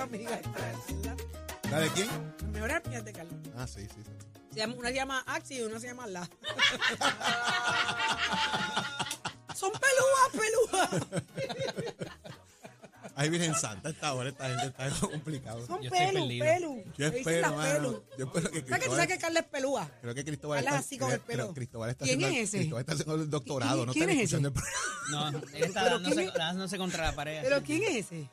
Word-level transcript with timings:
las 0.00 0.10
mejores 0.10 0.46
amigas. 0.46 1.16
¿La 1.70 1.78
de 1.80 1.88
quién? 1.90 2.08
Las 2.42 2.50
mejores 2.50 2.76
amigas 2.84 3.04
de 3.04 3.12
Carla. 3.12 3.32
Ah, 3.56 3.66
sí, 3.66 3.82
sí. 3.82 4.02
sí. 4.04 4.10
Se 4.52 4.58
llama- 4.58 4.74
una 4.74 4.88
se 4.88 4.94
llama 4.94 5.22
Axi 5.26 5.54
y 5.58 5.62
una 5.62 5.78
se 5.78 5.86
llama 5.86 6.06
La. 6.08 6.28
Son 9.54 9.70
pelúas, 9.72 10.30
pelúas. 10.32 10.88
Ay, 13.14 13.28
Virgen 13.28 13.54
Santa, 13.54 13.90
esta 13.90 14.14
hora 14.14 14.30
esta 14.30 14.48
gente 14.48 14.66
está 14.68 14.88
complicado. 15.08 15.66
Son 15.66 15.82
Yo 15.82 15.90
estoy 15.90 16.06
pelu, 16.06 16.20
perdido. 16.20 16.44
pelu. 16.46 16.74
Yo 16.96 17.04
Le 17.08 17.10
dicen 17.10 17.18
espero, 17.18 17.40
las 17.42 17.52
mano. 17.52 17.72
pelu. 17.74 18.04
Yo 18.18 18.24
espero 18.24 18.30
que 18.32 18.40
¿Sabes 18.40 18.52
que 18.52 18.60
tú 18.60 18.64
Cristóbal, 18.64 18.90
sabes 18.96 19.08
que 19.08 19.18
Carla 19.18 19.40
es 19.40 19.46
pelúa? 19.46 19.90
creo 20.00 20.14
que 20.14 20.24
Cristóbal 20.24 20.56
Carla 20.64 20.70
está, 20.70 20.80
así 20.86 20.98
con 20.98 21.08
creo- 21.08 21.16
el 21.20 21.26
pelo. 21.26 21.42
creo- 21.44 21.54
Cristóbal 21.54 21.90
está 21.90 22.04
¿Quién 22.06 22.18
haciendo, 22.24 22.38
es 22.40 22.48
ese? 22.48 22.56
Cristóbal 22.58 22.80
está 22.80 22.92
haciendo 22.94 23.14
el 23.16 23.30
doctorado, 23.30 23.74
¿Quién- 23.76 23.86
no 23.86 23.92
quién 23.92 24.08
está 24.10 24.12
es 24.22 24.24
ese? 24.24 24.36
escuchando 24.36 24.48
el 24.48 24.54
programa. 24.54 25.30
No, 25.30 25.38
él 25.58 25.64
está 25.64 25.80
¿Pero 25.82 25.94
dándose, 25.96 26.14
quién 26.16 26.28
es? 26.28 26.34
dándose 26.34 26.78
contra 26.78 27.04
la 27.04 27.12
pared. 27.14 27.40
¿Pero 27.42 27.62
quién 27.62 27.82
es 27.82 27.96
ese? 28.06 28.28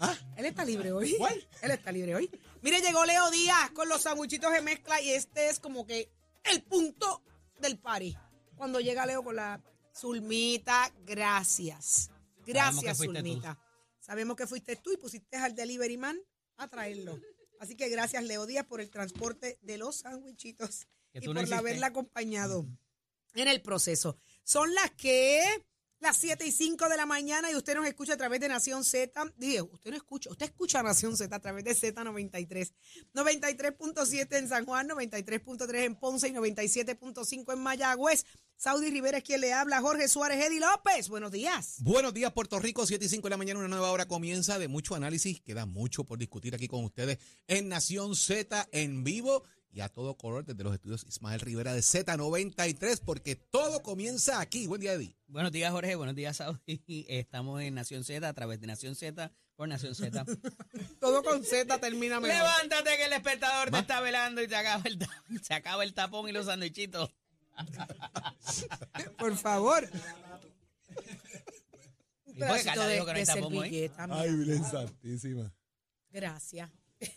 ¿Ah? 0.00 0.16
Él 0.36 0.46
está 0.46 0.64
libre 0.64 0.92
hoy. 0.92 1.14
¿Cuál? 1.18 1.46
Él 1.62 1.70
está 1.70 1.92
libre 1.92 2.14
hoy. 2.14 2.30
Mire, 2.62 2.80
llegó 2.80 3.04
Leo 3.04 3.30
Díaz 3.30 3.70
con 3.72 3.88
los 3.88 4.02
sandwichitos 4.02 4.50
de 4.50 4.62
mezcla 4.62 5.00
y 5.00 5.10
este 5.10 5.50
es 5.50 5.60
como 5.60 5.86
que 5.86 6.10
el 6.44 6.62
punto 6.62 7.22
del 7.60 7.78
party. 7.78 8.16
Cuando 8.56 8.80
llega 8.80 9.04
Leo 9.04 9.22
con 9.22 9.36
la 9.36 9.62
Zulmita, 9.94 10.90
gracias. 11.04 12.10
Gracias. 12.46 12.96
Zulmita. 12.96 13.58
Sabemos 14.00 14.36
que 14.36 14.46
fuiste 14.46 14.76
tú 14.76 14.92
y 14.92 14.96
pusiste 14.96 15.36
al 15.36 15.54
delivery 15.54 15.98
man 15.98 16.18
a 16.56 16.66
traerlo. 16.66 17.20
Así 17.60 17.76
que 17.76 17.90
gracias, 17.90 18.24
Leo 18.24 18.46
Díaz, 18.46 18.64
por 18.66 18.80
el 18.80 18.90
transporte 18.90 19.58
de 19.60 19.76
los 19.76 19.96
sandwichitos 19.96 20.86
Que 21.12 21.18
y 21.18 21.26
por 21.26 21.46
no 21.48 21.56
haberla 21.56 21.88
acompañado 21.88 22.66
en 23.34 23.48
el 23.48 23.60
proceso. 23.60 24.16
Son 24.44 24.74
las 24.74 24.90
que 24.92 25.42
las 26.00 26.16
7 26.16 26.46
y 26.46 26.50
5 26.50 26.88
de 26.88 26.96
la 26.96 27.06
mañana 27.06 27.50
y 27.50 27.54
usted 27.54 27.74
nos 27.74 27.86
escucha 27.86 28.14
a 28.14 28.16
través 28.16 28.40
de 28.40 28.48
Nación 28.48 28.84
Z. 28.84 29.32
Digo, 29.36 29.68
usted 29.72 29.90
no 29.90 29.96
escucha, 29.96 30.30
usted 30.30 30.46
escucha 30.46 30.82
Nación 30.82 31.16
Z 31.16 31.34
a 31.34 31.40
través 31.40 31.64
de 31.64 31.72
Z93. 31.72 32.72
93.7 33.14 34.38
en 34.38 34.48
San 34.48 34.64
Juan, 34.64 34.88
93.3 34.88 35.84
en 35.84 35.96
Ponce 35.96 36.28
y 36.28 36.32
97.5 36.32 37.52
en 37.52 37.58
Mayagüez. 37.58 38.24
Saudi 38.56 38.90
Rivera 38.90 39.18
es 39.18 39.24
quien 39.24 39.40
le 39.40 39.52
habla, 39.52 39.80
Jorge 39.80 40.08
Suárez, 40.08 40.44
Eddie 40.44 40.60
López. 40.60 41.08
Buenos 41.08 41.32
días. 41.32 41.76
Buenos 41.80 42.12
días, 42.12 42.32
Puerto 42.32 42.58
Rico, 42.58 42.86
7 42.86 43.04
y 43.04 43.08
5 43.08 43.26
de 43.26 43.30
la 43.30 43.36
mañana, 43.38 43.60
una 43.60 43.68
nueva 43.68 43.90
hora 43.90 44.06
comienza 44.06 44.58
de 44.58 44.68
mucho 44.68 44.94
análisis. 44.94 45.40
Queda 45.40 45.64
mucho 45.66 46.04
por 46.04 46.18
discutir 46.18 46.54
aquí 46.54 46.68
con 46.68 46.84
ustedes 46.84 47.18
en 47.46 47.68
Nación 47.68 48.16
Z 48.16 48.68
en 48.72 49.04
vivo 49.04 49.44
y 49.72 49.80
a 49.80 49.88
todo 49.88 50.16
color 50.16 50.44
desde 50.44 50.64
los 50.64 50.74
estudios 50.74 51.04
Ismael 51.08 51.40
Rivera 51.40 51.72
de 51.72 51.80
Z93, 51.80 53.00
porque 53.04 53.36
todo 53.36 53.82
comienza 53.82 54.40
aquí. 54.40 54.66
Buen 54.66 54.80
día, 54.80 54.94
Eddie. 54.94 55.16
Buenos 55.28 55.52
días, 55.52 55.70
Jorge. 55.70 55.94
Buenos 55.94 56.16
días, 56.16 56.36
Saudi. 56.36 56.60
Estamos 57.08 57.62
en 57.62 57.74
Nación 57.74 58.04
Z 58.04 58.26
a 58.26 58.32
través 58.32 58.60
de 58.60 58.66
Nación 58.66 58.96
Z 58.96 59.32
por 59.54 59.68
Nación 59.68 59.94
Z. 59.94 60.24
Todo 61.00 61.22
con 61.22 61.44
Z 61.44 61.78
termina 61.78 62.18
mejor. 62.18 62.36
Levántate 62.36 62.96
que 62.96 63.04
el 63.04 63.10
despertador 63.10 63.70
te 63.70 63.78
está 63.78 64.00
velando 64.00 64.42
y 64.42 64.48
te 64.48 64.56
acaba 64.56 64.82
el, 64.84 64.98
se 65.42 65.54
acaba 65.54 65.84
el 65.84 65.94
tapón 65.94 66.28
y 66.28 66.32
los 66.32 66.46
sandwichitos. 66.46 67.10
Por 69.18 69.36
favor. 69.36 69.86
Ay, 74.08 74.34
Virgen 74.34 74.64
Santísima. 74.64 75.52
Gracias. 76.10 76.70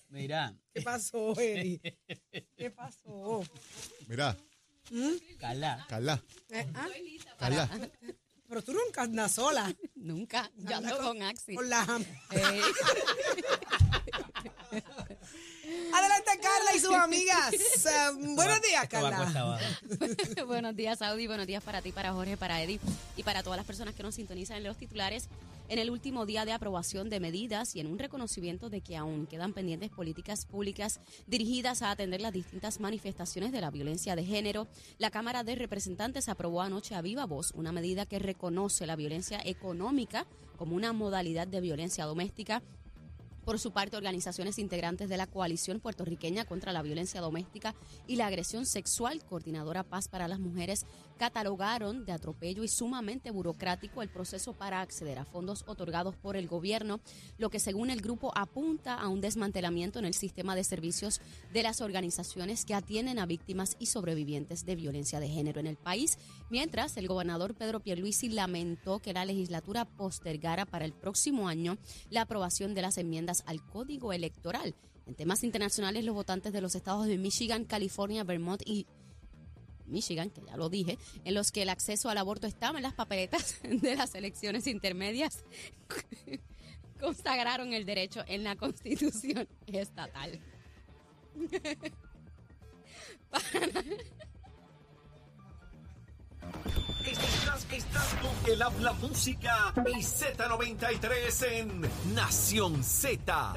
Mira, 0.10 0.56
¿Qué 0.74 0.82
pasó, 0.82 1.40
Eddie? 1.40 1.80
¿Qué 2.58 2.72
pasó? 2.72 3.44
Mira, 4.08 4.38
Carla, 5.40 5.86
Carla, 5.88 6.24
Eh, 6.50 6.68
ah, 6.76 6.88
Carla. 7.38 7.70
Pero 8.48 8.62
tú 8.62 8.74
nunca 8.74 9.02
andas 9.04 9.32
sola. 9.32 9.74
Nunca. 9.96 10.52
Yo 10.56 10.76
ando 10.76 10.98
con 11.00 11.22
Axi. 11.24 11.56
Con 11.56 11.70
la... 11.70 12.02
Eh, 12.32 12.62
Adelante, 15.94 16.32
Carla 16.42 16.76
y 16.76 16.80
sus 16.80 16.94
amigas. 16.94 17.54
Eh, 17.54 18.12
buenos 18.36 18.62
días, 18.62 18.88
Carla. 18.88 19.60
buenos 20.46 20.76
días, 20.76 21.00
Saudi. 21.00 21.28
Buenos 21.28 21.48
días 21.48 21.64
para 21.64 21.82
ti, 21.82 21.92
para 21.92 22.14
Jorge, 22.14 22.38
para 22.38 22.62
Eddie 22.62 22.80
y 23.16 23.24
para 23.24 23.44
todas 23.44 23.58
las 23.58 23.66
personas 23.66 23.96
que 23.96 24.04
nos 24.04 24.16
sintonizan 24.16 24.58
en 24.58 24.64
los 24.64 24.78
titulares. 24.78 25.30
En 25.70 25.80
el 25.80 25.90
último 25.90 26.26
día 26.26 26.44
de 26.44 26.52
aprobación 26.52 27.10
de 27.10 27.22
medidas 27.22 27.76
y 27.76 27.80
en 27.80 27.88
un 27.88 27.98
reconocimiento 27.98 28.70
de 28.70 28.82
que 28.82 28.98
aún 28.98 29.26
quedan 29.26 29.54
pendientes 29.54 29.90
políticas 29.90 30.46
públicas 30.46 31.00
dirigidas 31.26 31.82
a 31.82 31.92
atender 31.92 32.20
las 32.20 32.34
distintas 32.34 32.82
manifestaciones 32.82 33.52
de 33.54 33.62
la 33.62 33.72
violencia 33.72 34.16
de 34.16 34.26
género, 34.26 34.68
la 34.98 35.10
Cámara 35.10 35.44
de 35.44 35.56
Representantes 35.56 36.28
aprobó 36.28 36.62
anoche 36.62 36.96
a 36.96 37.02
viva 37.02 37.26
voz 37.26 37.54
una 37.56 37.72
medida 37.72 38.06
que 38.06 38.20
reconoce 38.20 38.86
la 38.86 38.98
violencia 38.98 39.40
económica 39.44 40.28
como 40.58 40.76
una 40.76 40.92
modalidad 40.92 41.48
de 41.48 41.62
violencia 41.62 42.06
doméstica. 42.06 42.62
Por 43.46 43.60
su 43.60 43.72
parte, 43.72 43.98
organizaciones 43.98 44.60
integrantes 44.60 45.10
de 45.10 45.18
la 45.18 45.28
coalición 45.28 45.82
puertorriqueña 45.82 46.46
contra 46.46 46.72
la 46.72 46.82
violencia 46.82 47.20
doméstica 47.20 47.76
y 48.08 48.16
la 48.16 48.28
agresión 48.28 48.66
sexual, 48.66 49.24
coordinadora 49.26 49.84
Paz 49.84 50.08
para 50.08 50.30
las 50.30 50.40
Mujeres, 50.40 50.86
catalogaron 51.24 52.04
de 52.04 52.12
atropello 52.12 52.66
y 52.66 52.68
sumamente 52.68 53.32
burocrático 53.32 54.02
el 54.02 54.10
proceso 54.10 54.52
para 54.52 54.82
acceder 54.82 55.18
a 55.20 55.24
fondos 55.24 55.64
otorgados 55.68 56.18
por 56.18 56.36
el 56.36 56.50
gobierno, 56.50 57.00
lo 57.38 57.50
que 57.50 57.62
según 57.62 57.90
el 57.90 58.02
grupo 58.02 58.34
apunta 58.36 58.96
a 58.96 59.08
un 59.08 59.22
desmantelamiento 59.22 60.00
en 60.00 60.06
el 60.06 60.16
sistema 60.16 60.54
de 60.54 60.66
servicios 60.66 61.22
de 61.54 61.64
las 61.64 61.80
organizaciones 61.80 62.66
que 62.66 62.74
atienden 62.74 63.20
a 63.20 63.26
víctimas 63.26 63.78
y 63.80 63.86
sobrevivientes 63.86 64.66
de 64.66 64.76
violencia 64.76 65.22
de 65.22 65.30
género 65.30 65.62
en 65.62 65.68
el 65.68 65.78
país, 65.78 66.18
mientras 66.50 66.98
el 66.98 67.08
gobernador 67.08 67.56
Pedro 67.56 67.80
Pierluisi 67.80 68.28
lamentó 68.28 69.00
que 69.00 69.14
la 69.14 69.24
legislatura 69.24 69.86
postergara 69.86 70.66
para 70.66 70.84
el 70.84 70.92
próximo 70.92 71.48
año 71.48 71.78
la 72.10 72.24
aprobación 72.24 72.74
de 72.74 72.82
las 72.82 72.98
enmiendas 72.98 73.44
al 73.46 73.66
Código 73.66 74.12
Electoral. 74.12 74.76
En 75.06 75.16
temas 75.16 75.44
internacionales, 75.46 76.04
los 76.04 76.16
votantes 76.16 76.52
de 76.52 76.60
los 76.60 76.76
estados 76.76 77.08
de 77.08 77.18
Michigan, 77.18 77.66
California, 77.66 78.24
Vermont 78.26 78.62
y 78.66 78.88
Michigan, 79.86 80.30
que 80.30 80.42
ya 80.46 80.58
lo 80.58 80.70
dije, 80.70 80.98
en 81.24 81.34
los 81.34 81.52
que 81.52 81.64
el 81.64 81.70
acceso 81.70 82.10
al 82.10 82.18
aborto 82.18 82.48
estaba 82.48 82.80
en 82.80 82.84
las 82.84 82.94
papeletas 82.94 83.58
de 83.64 83.96
las 83.96 84.16
elecciones 84.16 84.68
intermedias, 84.68 85.44
consagraron 87.00 87.74
el 87.74 87.86
derecho 87.86 88.24
en 88.28 88.44
la 88.44 88.56
Constitución 88.56 89.48
estatal. 89.68 90.40
Estás, 97.06 97.68
estás 97.72 98.16
con 98.16 98.52
el 98.52 98.62
habla 98.62 98.94
música 98.94 99.74
y 99.88 100.02
Z93 100.02 101.48
en 101.52 102.14
Nación 102.14 102.84
Z. 102.84 103.54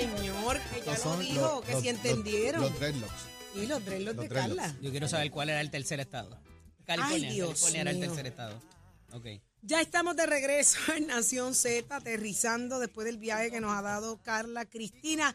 Señor, 0.00 0.60
que 0.72 0.80
ya 0.82 0.98
lo 1.04 1.16
dijo, 1.18 1.40
los- 1.40 1.64
que 1.64 1.72
los- 1.72 1.82
si 1.82 1.86
los- 1.88 1.96
entendieron. 1.96 2.62
Los, 2.62 2.78
dreadlocks. 2.78 3.12
y 3.54 3.66
los 3.66 3.84
dreadlocks 3.84 4.16
los 4.16 4.24
de 4.24 4.28
dreadlocks. 4.28 4.62
Carla. 4.62 4.78
Yo 4.82 4.90
quiero 4.90 5.08
saber 5.08 5.30
cuál 5.30 5.50
era 5.50 5.60
el 5.60 5.70
tercer 5.70 6.00
estado. 6.00 6.38
California. 6.84 7.28
Ay, 7.28 7.34
Dios 7.34 7.48
California 7.50 7.80
era 7.82 7.90
el 7.92 8.00
tercer 8.00 8.26
estado. 8.26 8.60
Ok. 9.12 9.26
Ya 9.62 9.80
estamos 9.80 10.16
de 10.16 10.26
regreso 10.26 10.78
en 10.96 11.06
Nación 11.06 11.54
Z, 11.54 11.94
aterrizando 11.96 12.78
después 12.78 13.06
del 13.06 13.18
viaje 13.18 13.50
que 13.50 13.60
nos 13.60 13.72
ha 13.72 13.82
dado 13.82 14.20
Carla 14.22 14.64
Cristina. 14.66 15.34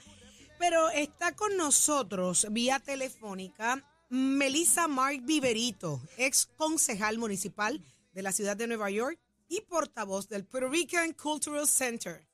Pero 0.59 0.89
está 0.89 1.35
con 1.35 1.55
nosotros 1.55 2.45
vía 2.51 2.79
telefónica 2.79 3.81
Melissa 4.09 4.87
Mark 4.89 5.21
Viverito, 5.23 6.01
ex 6.17 6.47
concejal 6.57 7.17
municipal 7.17 7.81
de 8.11 8.21
la 8.21 8.31
ciudad 8.33 8.57
de 8.57 8.67
Nueva 8.67 8.89
York 8.89 9.17
y 9.47 9.61
portavoz 9.61 10.27
del 10.27 10.43
Puerto 10.45 10.67
Rican 10.69 11.13
Cultural 11.13 11.67
Center. 11.67 12.27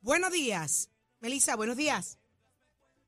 Buenos 0.00 0.32
días. 0.32 0.88
Melissa, 1.20 1.56
buenos 1.56 1.76
días. 1.76 2.18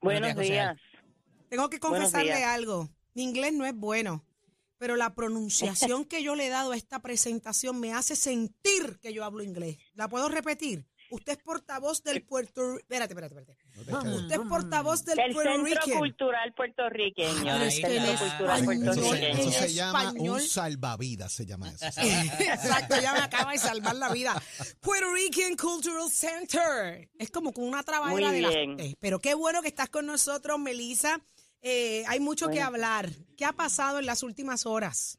Buenos 0.00 0.34
Buenos 0.34 0.42
días, 0.48 0.76
días. 0.76 1.02
Tengo 1.48 1.70
que 1.70 1.78
confesarle 1.80 2.44
algo. 2.44 2.88
Mi 3.14 3.22
inglés 3.22 3.52
no 3.52 3.64
es 3.66 3.74
bueno. 3.74 4.24
pero 4.78 4.96
la 4.96 5.14
pronunciación 5.14 6.04
que 6.04 6.24
yo 6.24 6.34
le 6.34 6.48
he 6.48 6.50
dado 6.50 6.72
a 6.72 6.76
esta 6.76 6.98
presentación 6.98 7.78
me 7.78 7.92
hace 7.94 8.16
sentir 8.16 8.98
que 9.00 9.12
yo 9.12 9.24
hablo 9.24 9.44
inglés. 9.44 9.78
¿La 9.94 10.08
puedo 10.08 10.28
repetir? 10.28 10.84
Usted 11.12 11.32
es 11.32 11.38
portavoz 11.38 12.02
del 12.02 12.22
Puerto... 12.22 12.78
Espérate, 12.78 13.12
espérate, 13.12 13.38
espérate. 13.38 13.90
No 13.90 14.16
Usted 14.16 14.40
es 14.40 14.48
portavoz 14.48 15.04
del 15.04 15.16
Del 15.16 15.32
Puerto 15.34 15.52
Centro 15.52 15.82
Rican. 15.82 15.98
Cultural 15.98 16.54
Puertorriqueño. 16.54 17.56
Es 17.64 17.74
que 17.74 17.80
Centro 17.86 18.12
el 18.12 18.18
Cultural 18.18 18.60
español 18.60 18.88
Eso, 18.88 18.94
se, 18.94 19.00
Puertorriqueño. 19.08 19.38
eso 19.42 19.52
se 19.52 19.64
en 19.66 19.72
llama 19.74 20.02
español. 20.04 20.34
un 20.34 20.40
salvavidas, 20.40 21.32
se 21.32 21.44
llama 21.46 21.68
eso. 21.68 21.84
Exacto, 22.00 23.00
ya 23.00 23.12
me 23.12 23.18
acaba 23.20 23.52
de 23.52 23.58
salvar 23.58 23.94
la 23.96 24.10
vida. 24.10 24.42
Puerto 24.80 25.12
Rican 25.12 25.54
Cultural 25.56 26.10
Center. 26.10 27.10
Es 27.18 27.30
como 27.30 27.52
con 27.52 27.64
una 27.64 27.82
trabajera 27.82 28.32
de 28.32 28.40
las. 28.40 28.52
T. 28.52 28.96
Pero 28.98 29.18
qué 29.18 29.34
bueno 29.34 29.60
que 29.60 29.68
estás 29.68 29.90
con 29.90 30.06
nosotros, 30.06 30.58
Melissa. 30.58 31.20
Eh, 31.60 32.04
hay 32.08 32.20
mucho 32.20 32.48
que 32.48 32.62
hablar. 32.62 33.10
¿Qué 33.36 33.44
ha 33.44 33.52
pasado 33.52 33.98
en 33.98 34.06
las 34.06 34.22
últimas 34.22 34.64
horas? 34.66 35.18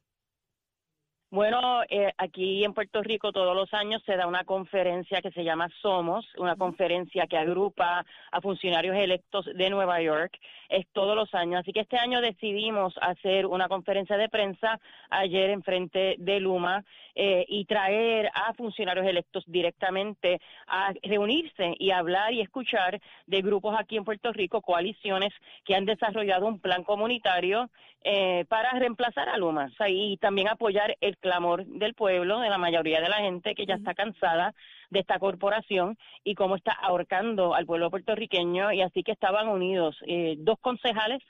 Bueno, 1.34 1.82
eh, 1.90 2.14
aquí 2.20 2.64
en 2.64 2.76
Puerto 2.76 3.02
Rico 3.02 3.32
todos 3.32 3.56
los 3.56 3.74
años 3.74 4.04
se 4.06 4.16
da 4.16 4.28
una 4.28 4.44
conferencia 4.44 5.20
que 5.20 5.32
se 5.32 5.44
llama 5.44 5.68
Somos, 5.82 6.24
una 6.38 6.56
conferencia 6.56 7.26
que 7.26 7.40
agrupa 7.40 8.06
a 8.32 8.40
funcionarios 8.40 8.96
electos 8.96 9.50
de 9.56 9.70
Nueva 9.72 10.00
York, 10.00 10.38
es 10.74 10.88
todos 10.92 11.16
los 11.16 11.34
años. 11.36 11.62
Así 11.62 11.72
que 11.72 11.82
este 11.82 11.98
año 11.98 12.20
decidimos 12.20 12.96
hacer 13.02 13.46
una 13.46 13.68
conferencia 13.68 14.18
de 14.18 14.28
prensa 14.28 14.80
ayer 15.10 15.52
en 15.52 15.62
frente 15.62 16.16
de 16.18 16.40
Luma 16.40 16.84
eh, 17.16 17.46
y 17.48 17.66
traer 17.66 18.32
a 18.34 18.54
funcionarios 18.56 19.06
electos 19.06 19.44
directamente 19.46 20.42
a 20.68 20.94
reunirse 21.04 21.76
y 21.78 21.92
hablar 21.92 22.34
y 22.34 22.42
escuchar 22.42 23.00
de 23.28 23.42
grupos 23.42 23.76
aquí 23.78 23.98
en 23.98 24.04
Puerto 24.04 24.34
Rico, 24.34 24.62
coaliciones 24.62 25.32
que 25.64 25.76
han 25.76 25.86
desarrollado 25.86 26.48
un 26.48 26.60
plan 26.60 26.84
comunitario 26.84 27.70
eh, 28.04 28.46
para 28.50 28.72
reemplazar 28.72 29.30
a 29.30 29.38
Luma 29.38 29.70
o 29.72 29.76
sea, 29.78 29.88
y 29.88 30.18
también 30.18 30.50
apoyar 30.50 30.98
el 31.00 31.18
clamor 31.18 31.66
del 31.66 31.94
pueblo, 31.94 32.40
de 32.40 32.50
la 32.50 32.58
mayoría 32.58 33.00
de 33.00 33.08
la 33.08 33.18
gente 33.18 33.56
que 33.56 33.66
ya 33.66 33.76
está 33.76 33.94
cansada 33.94 34.54
de 34.94 35.00
esta 35.00 35.20
corporación 35.20 35.98
y 36.24 36.36
cómo 36.36 36.56
está 36.56 36.72
ahorcando 36.72 37.56
al 37.56 37.66
pueblo 37.66 37.90
puertorriqueño 37.90 38.72
y 38.72 38.82
así 38.82 39.04
que 39.04 39.12
estaban 39.12 39.50
unidos 39.50 39.98
eh, 40.08 40.36
dos 40.38 40.60
concejales 40.60 41.22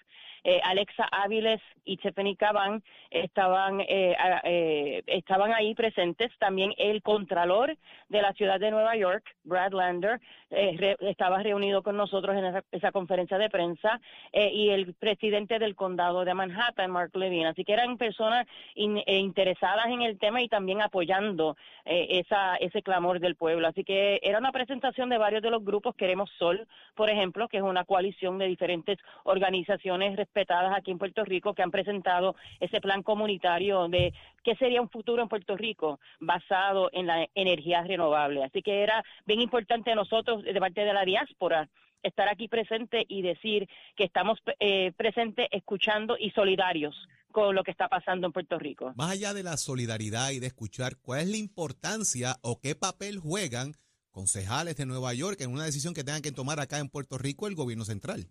eh, 0.43 0.59
Alexa 0.63 1.05
Áviles 1.11 1.61
y 1.85 1.97
Stephanie 1.97 2.35
Caban 2.35 2.83
estaban 3.09 3.81
eh, 3.81 4.15
eh, 4.43 5.03
estaban 5.07 5.53
ahí 5.53 5.75
presentes. 5.75 6.31
También 6.39 6.73
el 6.77 7.01
contralor 7.01 7.75
de 8.09 8.21
la 8.21 8.33
ciudad 8.33 8.59
de 8.59 8.71
Nueva 8.71 8.95
York 8.95 9.23
Brad 9.43 9.71
Lander 9.73 10.19
eh, 10.49 10.75
re- 10.77 10.97
estaba 11.09 11.41
reunido 11.43 11.83
con 11.83 11.97
nosotros 11.97 12.35
en 12.37 12.45
esa, 12.45 12.63
esa 12.71 12.91
conferencia 12.91 13.37
de 13.37 13.49
prensa 13.49 13.99
y 14.33 14.69
el 14.69 14.93
presidente 14.93 15.59
del 15.59 15.75
condado 15.75 16.25
de 16.25 16.33
Manhattan 16.33 16.91
Mark 16.91 17.11
Levine. 17.15 17.47
Así 17.47 17.63
que 17.63 17.73
eran 17.73 17.97
personas 17.97 18.45
in- 18.75 19.01
interesadas 19.05 19.87
en 19.87 20.01
el 20.01 20.17
tema 20.17 20.41
y 20.41 20.47
también 20.47 20.81
apoyando 20.81 21.55
esa 21.85 22.55
ese 22.57 22.81
clamor 22.81 23.19
del 23.19 23.35
pueblo. 23.35 23.67
Así 23.67 23.83
que 23.83 24.19
era 24.23 24.39
una 24.39 24.51
presentación 24.51 25.09
de 25.09 25.17
varios 25.17 25.41
de 25.41 25.49
los 25.51 25.63
grupos 25.63 25.95
queremos 25.95 26.29
Sol 26.37 26.67
por 26.95 27.09
ejemplo 27.09 27.47
que 27.47 27.57
es 27.57 27.63
una 27.63 27.83
coalición 27.83 28.37
de 28.37 28.47
diferentes 28.47 28.97
organizaciones 29.23 30.15
respetadas 30.33 30.75
aquí 30.75 30.91
en 30.91 30.97
Puerto 30.97 31.23
Rico 31.23 31.53
que 31.53 31.61
han 31.61 31.71
presentado 31.71 32.35
ese 32.59 32.81
plan 32.81 33.03
comunitario 33.03 33.87
de 33.87 34.13
qué 34.43 34.55
sería 34.55 34.81
un 34.81 34.89
futuro 34.89 35.21
en 35.21 35.29
Puerto 35.29 35.55
Rico 35.55 35.99
basado 36.19 36.89
en 36.91 37.05
la 37.05 37.27
energía 37.35 37.83
renovable. 37.83 38.43
Así 38.43 38.61
que 38.61 38.81
era 38.81 39.03
bien 39.25 39.41
importante 39.41 39.93
nosotros, 39.93 40.43
de 40.43 40.59
parte 40.59 40.81
de 40.81 40.93
la 40.93 41.05
diáspora, 41.05 41.69
estar 42.01 42.27
aquí 42.27 42.47
presente 42.47 43.05
y 43.07 43.21
decir 43.21 43.69
que 43.95 44.05
estamos 44.05 44.39
eh, 44.59 44.91
presentes, 44.97 45.47
escuchando 45.51 46.17
y 46.19 46.31
solidarios 46.31 46.95
con 47.31 47.55
lo 47.55 47.63
que 47.63 47.71
está 47.71 47.87
pasando 47.87 48.27
en 48.27 48.33
Puerto 48.33 48.57
Rico. 48.57 48.93
Más 48.95 49.11
allá 49.11 49.33
de 49.33 49.43
la 49.43 49.57
solidaridad 49.57 50.31
y 50.31 50.39
de 50.39 50.47
escuchar, 50.47 50.97
¿cuál 50.97 51.21
es 51.21 51.27
la 51.29 51.37
importancia 51.37 52.35
o 52.41 52.59
qué 52.59 52.75
papel 52.75 53.19
juegan 53.19 53.73
concejales 54.11 54.75
de 54.77 54.85
Nueva 54.85 55.13
York 55.13 55.41
en 55.41 55.51
una 55.51 55.65
decisión 55.65 55.93
que 55.93 56.03
tengan 56.03 56.21
que 56.21 56.31
tomar 56.31 56.59
acá 56.59 56.79
en 56.79 56.89
Puerto 56.89 57.17
Rico 57.17 57.47
el 57.47 57.55
gobierno 57.55 57.85
central? 57.85 58.27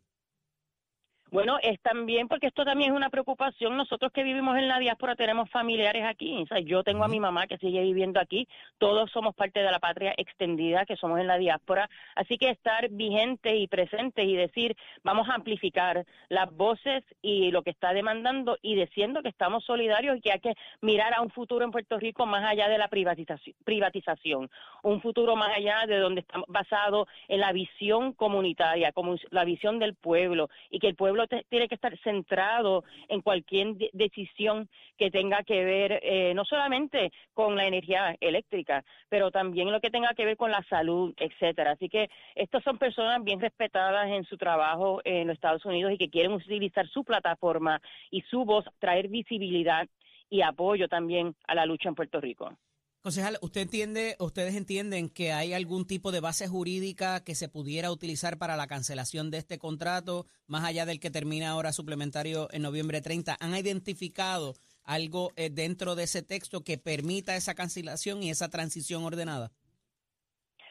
Bueno, 1.32 1.56
es 1.62 1.80
también, 1.80 2.28
porque 2.28 2.48
esto 2.48 2.62
también 2.62 2.90
es 2.90 2.96
una 2.96 3.08
preocupación. 3.08 3.74
Nosotros 3.74 4.12
que 4.12 4.22
vivimos 4.22 4.54
en 4.58 4.68
la 4.68 4.78
diáspora 4.78 5.16
tenemos 5.16 5.48
familiares 5.48 6.04
aquí. 6.04 6.42
O 6.42 6.46
sea, 6.46 6.60
yo 6.60 6.84
tengo 6.84 7.04
a 7.04 7.08
mi 7.08 7.20
mamá 7.20 7.46
que 7.46 7.56
sigue 7.56 7.80
viviendo 7.80 8.20
aquí. 8.20 8.46
Todos 8.76 9.10
somos 9.10 9.34
parte 9.34 9.60
de 9.60 9.70
la 9.70 9.78
patria 9.78 10.12
extendida 10.18 10.84
que 10.84 10.94
somos 10.96 11.18
en 11.20 11.26
la 11.26 11.38
diáspora. 11.38 11.88
Así 12.16 12.36
que 12.36 12.50
estar 12.50 12.86
vigentes 12.90 13.54
y 13.56 13.66
presentes 13.66 14.26
y 14.26 14.36
decir, 14.36 14.76
vamos 15.04 15.26
a 15.30 15.36
amplificar 15.36 16.04
las 16.28 16.54
voces 16.54 17.02
y 17.22 17.50
lo 17.50 17.62
que 17.62 17.70
está 17.70 17.94
demandando 17.94 18.58
y 18.60 18.74
diciendo 18.74 19.22
que 19.22 19.30
estamos 19.30 19.64
solidarios 19.64 20.18
y 20.18 20.20
que 20.20 20.32
hay 20.32 20.40
que 20.40 20.52
mirar 20.82 21.14
a 21.14 21.22
un 21.22 21.30
futuro 21.30 21.64
en 21.64 21.70
Puerto 21.70 21.98
Rico 21.98 22.26
más 22.26 22.44
allá 22.44 22.68
de 22.68 22.76
la 22.76 22.88
privatización. 22.88 23.56
privatización 23.64 24.50
un 24.82 25.00
futuro 25.00 25.36
más 25.36 25.56
allá 25.56 25.86
de 25.86 25.98
donde 25.98 26.20
estamos 26.20 26.46
basado 26.48 27.06
en 27.28 27.40
la 27.40 27.52
visión 27.52 28.12
comunitaria, 28.12 28.92
como 28.92 29.16
la 29.30 29.44
visión 29.44 29.78
del 29.78 29.94
pueblo 29.94 30.50
y 30.70 30.78
que 30.78 30.88
el 30.88 30.96
pueblo 30.96 31.21
tiene 31.26 31.68
que 31.68 31.74
estar 31.74 31.96
centrado 31.98 32.84
en 33.08 33.20
cualquier 33.20 33.74
de- 33.74 33.90
decisión 33.92 34.68
que 34.96 35.10
tenga 35.10 35.42
que 35.42 35.64
ver 35.64 36.00
eh, 36.02 36.32
no 36.34 36.44
solamente 36.44 37.12
con 37.34 37.56
la 37.56 37.66
energía 37.66 38.16
eléctrica, 38.20 38.84
pero 39.08 39.30
también 39.30 39.70
lo 39.70 39.80
que 39.80 39.90
tenga 39.90 40.14
que 40.14 40.24
ver 40.24 40.36
con 40.36 40.50
la 40.50 40.62
salud, 40.64 41.14
etcétera. 41.16 41.72
Así 41.72 41.88
que 41.88 42.10
estas 42.34 42.62
son 42.64 42.78
personas 42.78 43.22
bien 43.22 43.40
respetadas 43.40 44.08
en 44.08 44.24
su 44.24 44.36
trabajo 44.36 45.00
en 45.04 45.26
los 45.26 45.34
Estados 45.34 45.64
Unidos 45.64 45.92
y 45.92 45.98
que 45.98 46.10
quieren 46.10 46.32
utilizar 46.32 46.86
su 46.88 47.04
plataforma 47.04 47.80
y 48.10 48.22
su 48.22 48.44
voz, 48.44 48.64
traer 48.78 49.08
visibilidad 49.08 49.88
y 50.30 50.42
apoyo 50.42 50.88
también 50.88 51.34
a 51.46 51.54
la 51.54 51.66
lucha 51.66 51.88
en 51.88 51.94
Puerto 51.94 52.20
Rico. 52.20 52.56
Concejal, 53.02 53.36
¿usted 53.42 53.62
entiende, 53.62 54.14
ustedes 54.20 54.54
entienden 54.54 55.10
que 55.10 55.32
hay 55.32 55.54
algún 55.54 55.88
tipo 55.88 56.12
de 56.12 56.20
base 56.20 56.46
jurídica 56.46 57.24
que 57.24 57.34
se 57.34 57.48
pudiera 57.48 57.90
utilizar 57.90 58.38
para 58.38 58.56
la 58.56 58.68
cancelación 58.68 59.32
de 59.32 59.38
este 59.38 59.58
contrato, 59.58 60.26
más 60.46 60.62
allá 60.64 60.86
del 60.86 61.00
que 61.00 61.10
termina 61.10 61.50
ahora 61.50 61.72
suplementario 61.72 62.46
en 62.52 62.62
noviembre 62.62 63.00
30? 63.00 63.36
¿Han 63.40 63.56
identificado 63.56 64.54
algo 64.84 65.30
eh, 65.34 65.50
dentro 65.50 65.96
de 65.96 66.04
ese 66.04 66.22
texto 66.22 66.62
que 66.62 66.78
permita 66.78 67.34
esa 67.34 67.56
cancelación 67.56 68.22
y 68.22 68.30
esa 68.30 68.50
transición 68.50 69.02
ordenada? 69.02 69.50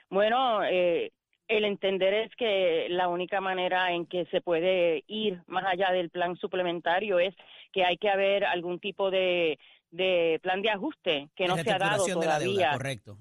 Bueno, 0.09 0.63
eh, 0.63 1.11
el 1.49 1.65
entender 1.65 2.13
es 2.13 2.35
que 2.37 2.87
la 2.91 3.09
única 3.09 3.41
manera 3.41 3.91
en 3.91 4.05
que 4.05 4.25
se 4.27 4.39
puede 4.39 5.03
ir 5.07 5.41
más 5.47 5.65
allá 5.65 5.91
del 5.91 6.09
plan 6.09 6.37
suplementario 6.37 7.19
es 7.19 7.35
que 7.73 7.83
hay 7.83 7.97
que 7.97 8.09
haber 8.09 8.45
algún 8.45 8.79
tipo 8.79 9.11
de, 9.11 9.59
de 9.91 10.39
plan 10.41 10.61
de 10.61 10.69
ajuste 10.69 11.29
que 11.35 11.47
no 11.47 11.55
se 11.57 11.69
ha 11.71 11.77
dado 11.77 12.05
Reestructuración 12.05 12.19
de 12.19 12.25
la 12.25 12.39
deuda, 12.39 12.53
todavía. 12.53 12.71
correcto. 12.73 13.17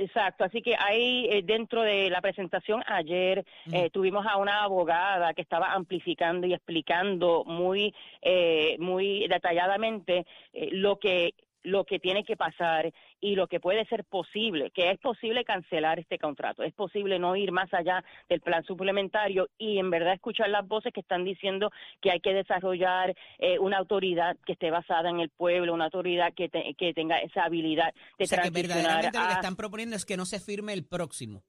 Exacto, 0.00 0.44
así 0.44 0.62
que 0.62 0.74
ahí 0.76 1.28
eh, 1.30 1.42
dentro 1.44 1.82
de 1.82 2.08
la 2.08 2.22
presentación 2.22 2.82
ayer 2.86 3.44
eh, 3.70 3.90
tuvimos 3.90 4.26
a 4.26 4.38
una 4.38 4.62
abogada 4.62 5.34
que 5.34 5.42
estaba 5.42 5.74
amplificando 5.74 6.46
y 6.46 6.54
explicando 6.54 7.44
muy 7.44 7.94
eh, 8.22 8.76
muy 8.78 9.28
detalladamente 9.28 10.24
eh, 10.54 10.70
lo 10.72 10.98
que 10.98 11.34
lo 11.62 11.84
que 11.84 11.98
tiene 11.98 12.24
que 12.24 12.36
pasar 12.36 12.92
y 13.20 13.34
lo 13.34 13.46
que 13.46 13.60
puede 13.60 13.84
ser 13.86 14.04
posible, 14.04 14.70
que 14.70 14.90
es 14.90 14.98
posible 14.98 15.44
cancelar 15.44 15.98
este 15.98 16.18
contrato, 16.18 16.62
es 16.62 16.72
posible 16.72 17.18
no 17.18 17.36
ir 17.36 17.52
más 17.52 17.72
allá 17.74 18.02
del 18.28 18.40
plan 18.40 18.64
suplementario 18.64 19.48
y 19.58 19.78
en 19.78 19.90
verdad 19.90 20.14
escuchar 20.14 20.48
las 20.48 20.66
voces 20.66 20.92
que 20.92 21.00
están 21.00 21.24
diciendo 21.24 21.70
que 22.00 22.10
hay 22.12 22.20
que 22.20 22.32
desarrollar 22.32 23.14
eh, 23.38 23.58
una 23.58 23.76
autoridad 23.78 24.36
que 24.46 24.52
esté 24.52 24.70
basada 24.70 25.10
en 25.10 25.20
el 25.20 25.28
pueblo, 25.30 25.74
una 25.74 25.84
autoridad 25.86 26.32
que, 26.34 26.48
te- 26.48 26.74
que 26.78 26.94
tenga 26.94 27.18
esa 27.18 27.44
habilidad 27.44 27.92
de 28.18 28.24
O 28.24 28.26
sea 28.26 28.42
que 28.42 28.50
verdaderamente 28.50 29.18
lo 29.18 29.24
que 29.26 29.32
a- 29.32 29.34
están 29.34 29.56
proponiendo 29.56 29.96
es 29.96 30.06
que 30.06 30.16
no 30.16 30.24
se 30.24 30.40
firme 30.40 30.72
el 30.72 30.84
próximo. 30.86 31.42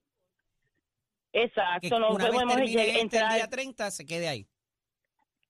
Que 1.32 1.44
Exacto, 1.44 2.00
no 2.00 2.10
una 2.14 2.26
vez 2.26 2.34
podemos 2.34 2.56
termine 2.58 2.84
lleg- 2.86 3.04
este 3.06 3.20
el 3.20 3.30
día 3.30 3.48
30 3.48 3.92
se 3.92 4.06
quede 4.06 4.28
ahí. 4.28 4.46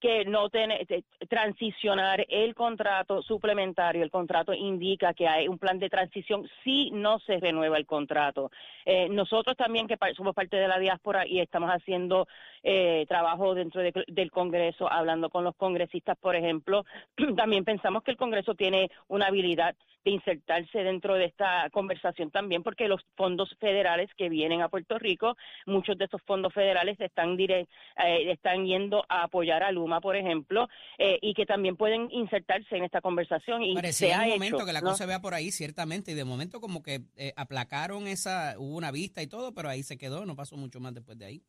Que 0.02 0.26
no 0.26 0.50
tiene 0.50 0.86
te- 0.86 1.04
transicionar 1.30 2.26
el 2.28 2.56
contrato 2.56 3.22
suplementario. 3.22 4.04
El 4.04 4.10
contrato 4.12 4.54
indica 4.54 5.14
que 5.14 5.28
hay 5.28 5.48
un 5.48 5.60
plan 5.60 5.80
de 5.80 5.90
transición 5.90 6.50
si 6.64 6.90
no 6.92 7.20
se 7.20 7.40
renueva 7.40 7.78
el 7.78 7.86
contrato. 7.86 8.52
Eh, 8.86 9.08
nosotros 9.10 9.56
también 9.56 9.88
que 9.88 9.98
somos 10.18 10.34
parte 10.36 10.58
de 10.58 10.68
la 10.68 10.80
diáspora 10.80 11.26
y 11.26 11.40
estamos 11.40 11.70
haciendo 11.70 12.28
eh, 12.64 13.06
trabajo 13.08 13.54
dentro 13.54 13.82
de- 13.82 13.94
del 14.08 14.32
Congreso, 14.32 14.92
hablando 14.92 15.30
con 15.30 15.44
los 15.44 15.56
congresistas, 15.56 16.18
por 16.18 16.36
ejemplo, 16.36 16.86
también 17.38 17.64
pensamos 17.64 18.04
que 18.04 18.12
el 18.12 18.18
Congreso 18.18 18.56
tiene 18.56 18.90
una 19.08 19.28
habilidad 19.28 19.76
de 20.04 20.12
insertarse 20.12 20.84
dentro 20.84 21.14
de 21.16 21.26
esta 21.26 21.70
conversación 21.72 22.32
también, 22.32 22.64
porque 22.64 22.88
los 22.88 23.02
fondos 23.16 23.56
federales 23.60 24.10
que 24.16 24.30
vienen 24.30 24.62
a 24.62 24.70
Puerto 24.70 24.98
Rico, 24.98 25.38
muchos 25.66 25.98
de 25.98 26.06
esos 26.06 26.22
fondos 26.24 26.54
federales 26.54 27.00
están 27.00 27.38
eh, 27.40 27.68
están 27.98 28.66
yendo 28.66 29.06
a 29.10 29.24
apoyar 29.24 29.64
a 29.64 29.72
Luma, 29.72 29.91
por 30.00 30.16
ejemplo, 30.16 30.70
eh, 30.98 31.20
y 31.22 31.34
que 31.34 31.46
también 31.46 31.76
pueden 31.76 32.10
insertarse 32.12 32.78
en 32.78 32.84
esta 32.84 33.02
conversación. 33.02 33.64
Y 33.64 33.74
Parecía 33.76 34.20
un 34.20 34.24
hecho, 34.26 34.34
momento 34.36 34.66
que 34.66 34.74
la 34.74 34.82
¿no? 34.82 34.92
cosa 34.92 35.06
vea 35.06 35.20
por 35.20 35.34
ahí, 35.34 35.52
ciertamente, 35.52 36.12
y 36.12 36.16
de 36.16 36.24
momento 36.24 36.62
como 36.62 36.82
que 36.82 37.02
eh, 37.18 37.34
aplacaron 37.36 38.08
esa, 38.08 38.56
hubo 38.58 38.78
una 38.78 38.92
vista 38.92 39.22
y 39.22 39.28
todo, 39.28 39.54
pero 39.54 39.68
ahí 39.68 39.84
se 39.84 39.98
quedó, 39.98 40.26
no 40.26 40.36
pasó 40.36 40.56
mucho 40.56 40.80
más 40.80 40.94
después 40.94 41.18
de 41.18 41.26
ahí. 41.26 41.44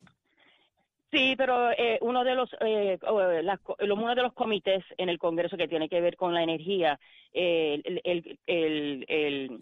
Sí, 1.13 1.35
pero 1.37 1.69
eh, 1.71 1.99
uno 2.01 2.23
de 2.23 2.33
los 2.33 2.49
eh, 2.59 2.97
las, 3.43 3.59
uno 3.79 4.15
de 4.15 4.21
los 4.23 4.33
comités 4.33 4.83
en 4.97 5.09
el 5.09 5.19
Congreso 5.19 5.55
que 5.55 5.67
tiene 5.67 5.87
que 5.87 6.01
ver 6.01 6.15
con 6.15 6.33
la 6.33 6.41
energía, 6.41 6.99
eh, 7.31 7.79
el, 7.83 8.01
el, 8.03 8.39
el, 8.47 9.05
el, 9.07 9.59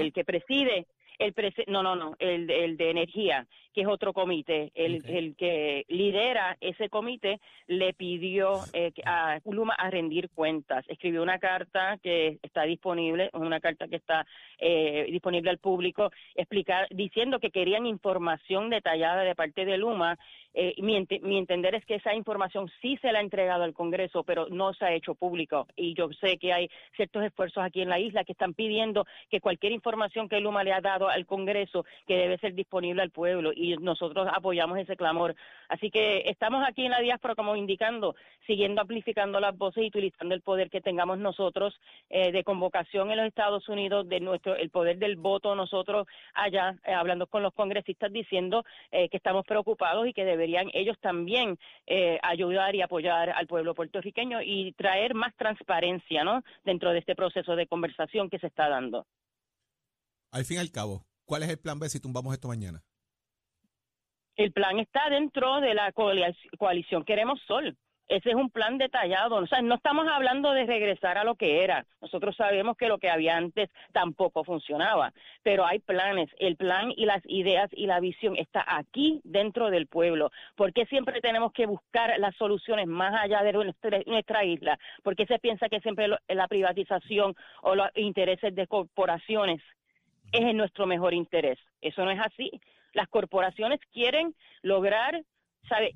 el 0.00 0.12
que 0.12 0.24
preside 0.24 0.88
el 1.18 1.34
no, 1.66 1.82
no, 1.82 1.96
no, 1.96 2.16
el, 2.18 2.50
el 2.50 2.76
de 2.76 2.90
energía, 2.90 3.46
que 3.74 3.82
es 3.82 3.86
otro 3.86 4.12
comité. 4.12 4.72
El, 4.74 5.04
el 5.06 5.36
que 5.36 5.84
lidera 5.88 6.56
ese 6.60 6.88
comité 6.88 7.40
le 7.66 7.92
pidió 7.92 8.60
eh, 8.72 8.92
a 9.04 9.38
Luma 9.44 9.74
a 9.74 9.90
rendir 9.90 10.30
cuentas. 10.30 10.84
Escribió 10.88 11.22
una 11.22 11.38
carta 11.38 11.98
que 12.02 12.38
está 12.42 12.62
disponible, 12.62 13.30
una 13.32 13.60
carta 13.60 13.88
que 13.88 13.96
está 13.96 14.26
eh, 14.58 15.06
disponible 15.10 15.50
al 15.50 15.58
público, 15.58 16.10
explicar, 16.34 16.88
diciendo 16.90 17.38
que 17.38 17.50
querían 17.50 17.86
información 17.86 18.70
detallada 18.70 19.22
de 19.22 19.34
parte 19.34 19.64
de 19.64 19.78
Luma. 19.78 20.18
Eh, 20.54 20.74
mi, 20.82 21.06
mi 21.22 21.38
entender 21.38 21.74
es 21.74 21.84
que 21.84 21.96
esa 21.96 22.14
información 22.14 22.70
sí 22.80 22.96
se 23.00 23.12
la 23.12 23.20
ha 23.20 23.22
entregado 23.22 23.62
al 23.62 23.74
Congreso, 23.74 24.24
pero 24.24 24.46
no 24.48 24.74
se 24.74 24.84
ha 24.84 24.92
hecho 24.92 25.14
público. 25.14 25.66
Y 25.76 25.94
yo 25.94 26.08
sé 26.20 26.38
que 26.38 26.52
hay 26.52 26.70
ciertos 26.96 27.24
esfuerzos 27.24 27.62
aquí 27.62 27.82
en 27.82 27.88
la 27.88 27.98
isla 27.98 28.24
que 28.24 28.32
están 28.32 28.54
pidiendo 28.54 29.06
que 29.30 29.40
cualquier 29.40 29.72
información 29.72 30.28
que 30.28 30.40
Luma 30.40 30.64
le 30.64 30.72
ha 30.72 30.80
dado 30.80 31.08
al 31.08 31.26
Congreso, 31.26 31.84
que 32.06 32.16
debe 32.16 32.38
ser 32.38 32.54
disponible 32.54 33.02
al 33.02 33.10
pueblo. 33.10 33.52
Y 33.54 33.76
nosotros 33.76 34.28
apoyamos 34.32 34.78
ese 34.78 34.96
clamor. 34.96 35.34
Así 35.68 35.90
que 35.90 36.22
estamos 36.26 36.64
aquí 36.66 36.84
en 36.84 36.90
la 36.90 37.00
diáspora, 37.00 37.34
como 37.34 37.56
indicando, 37.56 38.16
siguiendo 38.46 38.80
amplificando 38.80 39.40
las 39.40 39.56
voces 39.56 39.84
y 39.84 39.86
utilizando 39.86 40.34
el 40.34 40.42
poder 40.42 40.70
que 40.70 40.80
tengamos 40.80 41.18
nosotros 41.18 41.78
eh, 42.08 42.32
de 42.32 42.44
convocación 42.44 43.10
en 43.10 43.18
los 43.18 43.26
Estados 43.26 43.68
Unidos, 43.68 44.08
de 44.08 44.20
nuestro 44.20 44.56
el 44.56 44.70
poder 44.70 44.98
del 44.98 45.16
voto 45.16 45.54
nosotros 45.54 46.06
allá, 46.34 46.76
eh, 46.84 46.92
hablando 46.92 47.26
con 47.26 47.42
los 47.42 47.54
congresistas, 47.54 48.12
diciendo 48.12 48.64
eh, 48.90 49.08
que 49.08 49.16
estamos 49.16 49.44
preocupados 49.44 50.06
y 50.06 50.12
que 50.12 50.24
deberían 50.40 50.70
ellos 50.72 50.96
también 51.00 51.58
ayudar 52.22 52.74
y 52.74 52.82
apoyar 52.82 53.30
al 53.30 53.46
pueblo 53.46 53.74
puertorriqueño 53.74 54.40
y 54.42 54.72
traer 54.72 55.14
más 55.14 55.34
transparencia, 55.36 56.24
¿no? 56.24 56.42
Dentro 56.64 56.90
de 56.92 57.00
este 57.00 57.14
proceso 57.14 57.54
de 57.56 57.66
conversación 57.66 58.30
que 58.30 58.38
se 58.38 58.46
está 58.46 58.68
dando. 58.68 59.06
Al 60.32 60.44
fin 60.44 60.56
y 60.56 60.60
al 60.60 60.70
cabo, 60.70 61.04
¿cuál 61.24 61.42
es 61.42 61.50
el 61.50 61.58
plan 61.58 61.78
B 61.78 61.88
si 61.88 62.00
tumbamos 62.00 62.32
esto 62.32 62.48
mañana? 62.48 62.82
El 64.36 64.52
plan 64.52 64.78
está 64.78 65.10
dentro 65.10 65.60
de 65.60 65.74
la 65.74 65.92
coalición 65.92 67.04
Queremos 67.04 67.40
Sol. 67.46 67.76
Ese 68.10 68.30
es 68.30 68.34
un 68.34 68.50
plan 68.50 68.76
detallado. 68.76 69.36
O 69.36 69.46
sea, 69.46 69.62
no 69.62 69.76
estamos 69.76 70.08
hablando 70.08 70.50
de 70.50 70.66
regresar 70.66 71.16
a 71.16 71.22
lo 71.22 71.36
que 71.36 71.62
era. 71.62 71.86
Nosotros 72.00 72.34
sabemos 72.34 72.76
que 72.76 72.88
lo 72.88 72.98
que 72.98 73.08
había 73.08 73.36
antes 73.36 73.70
tampoco 73.92 74.42
funcionaba, 74.42 75.12
pero 75.44 75.64
hay 75.64 75.78
planes. 75.78 76.28
El 76.40 76.56
plan 76.56 76.92
y 76.96 77.06
las 77.06 77.22
ideas 77.26 77.70
y 77.72 77.86
la 77.86 78.00
visión 78.00 78.36
está 78.36 78.64
aquí 78.66 79.20
dentro 79.22 79.70
del 79.70 79.86
pueblo. 79.86 80.32
¿Por 80.56 80.72
qué 80.72 80.86
siempre 80.86 81.20
tenemos 81.20 81.52
que 81.52 81.66
buscar 81.66 82.18
las 82.18 82.34
soluciones 82.34 82.88
más 82.88 83.14
allá 83.14 83.44
de 83.44 83.52
nuestra, 83.52 84.44
isla? 84.44 84.76
¿Por 85.04 85.14
qué 85.14 85.26
se 85.26 85.38
piensa 85.38 85.68
que 85.68 85.78
siempre 85.78 86.08
la 86.08 86.48
privatización 86.48 87.36
o 87.62 87.76
los 87.76 87.90
intereses 87.94 88.52
de 88.56 88.66
corporaciones 88.66 89.62
es 90.32 90.40
en 90.40 90.56
nuestro 90.56 90.84
mejor 90.84 91.14
interés? 91.14 91.60
Eso 91.80 92.04
no 92.04 92.10
es 92.10 92.18
así. 92.18 92.50
Las 92.92 93.06
corporaciones 93.06 93.78
quieren 93.92 94.34
lograr. 94.62 95.22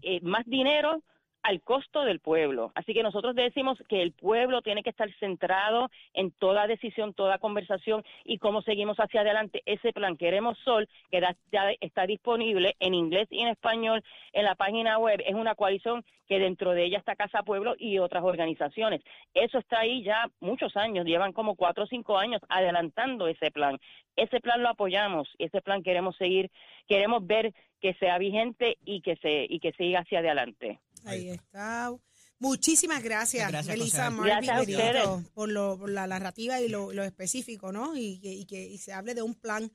Eh, 0.02 0.20
más 0.22 0.44
dinero 0.46 1.02
al 1.44 1.60
costo 1.60 2.04
del 2.04 2.20
pueblo. 2.20 2.72
Así 2.74 2.94
que 2.94 3.02
nosotros 3.02 3.36
decimos 3.36 3.78
que 3.88 4.02
el 4.02 4.12
pueblo 4.12 4.62
tiene 4.62 4.82
que 4.82 4.90
estar 4.90 5.08
centrado 5.20 5.90
en 6.14 6.30
toda 6.32 6.66
decisión, 6.66 7.12
toda 7.12 7.38
conversación 7.38 8.02
y 8.24 8.38
cómo 8.38 8.62
seguimos 8.62 8.96
hacia 8.96 9.20
adelante. 9.20 9.62
Ese 9.66 9.92
plan 9.92 10.16
Queremos 10.16 10.58
Sol, 10.64 10.88
que 11.10 11.20
ya 11.52 11.70
está 11.80 12.06
disponible 12.06 12.74
en 12.80 12.94
inglés 12.94 13.28
y 13.30 13.40
en 13.40 13.48
español 13.48 14.02
en 14.32 14.44
la 14.44 14.54
página 14.54 14.98
web, 14.98 15.22
es 15.26 15.34
una 15.34 15.54
coalición 15.54 16.02
que 16.26 16.38
dentro 16.38 16.70
de 16.72 16.84
ella 16.84 16.96
está 16.96 17.14
Casa 17.14 17.42
Pueblo 17.42 17.74
y 17.78 17.98
otras 17.98 18.24
organizaciones. 18.24 19.02
Eso 19.34 19.58
está 19.58 19.80
ahí 19.80 20.02
ya 20.02 20.30
muchos 20.40 20.74
años, 20.78 21.04
llevan 21.04 21.34
como 21.34 21.56
cuatro 21.56 21.84
o 21.84 21.86
cinco 21.86 22.16
años 22.16 22.40
adelantando 22.48 23.28
ese 23.28 23.50
plan. 23.50 23.78
Ese 24.16 24.40
plan 24.40 24.62
lo 24.62 24.70
apoyamos, 24.70 25.28
ese 25.38 25.60
plan 25.60 25.82
queremos 25.82 26.16
seguir, 26.16 26.50
queremos 26.88 27.26
ver 27.26 27.52
que 27.82 27.92
sea 27.94 28.16
vigente 28.16 28.78
y 28.82 29.02
que 29.02 29.16
se 29.16 29.46
y 29.46 29.60
que 29.60 29.72
siga 29.72 30.00
hacia 30.00 30.20
adelante. 30.20 30.80
Ahí 31.04 31.30
está. 31.30 31.94
Muchísimas 32.38 33.02
gracias, 33.02 33.48
gracias 33.48 33.76
Melissa 33.76 34.10
gracias 34.10 35.30
por, 35.32 35.48
lo, 35.48 35.78
por 35.78 35.88
la 35.88 36.06
narrativa 36.06 36.60
y 36.60 36.68
lo, 36.68 36.90
específico, 37.02 37.72
¿no? 37.72 37.96
Y 37.96 38.20
que, 38.20 38.32
y 38.32 38.44
que 38.44 38.76
se 38.78 38.92
hable 38.92 39.14
de 39.14 39.22
un 39.22 39.34
plan 39.34 39.70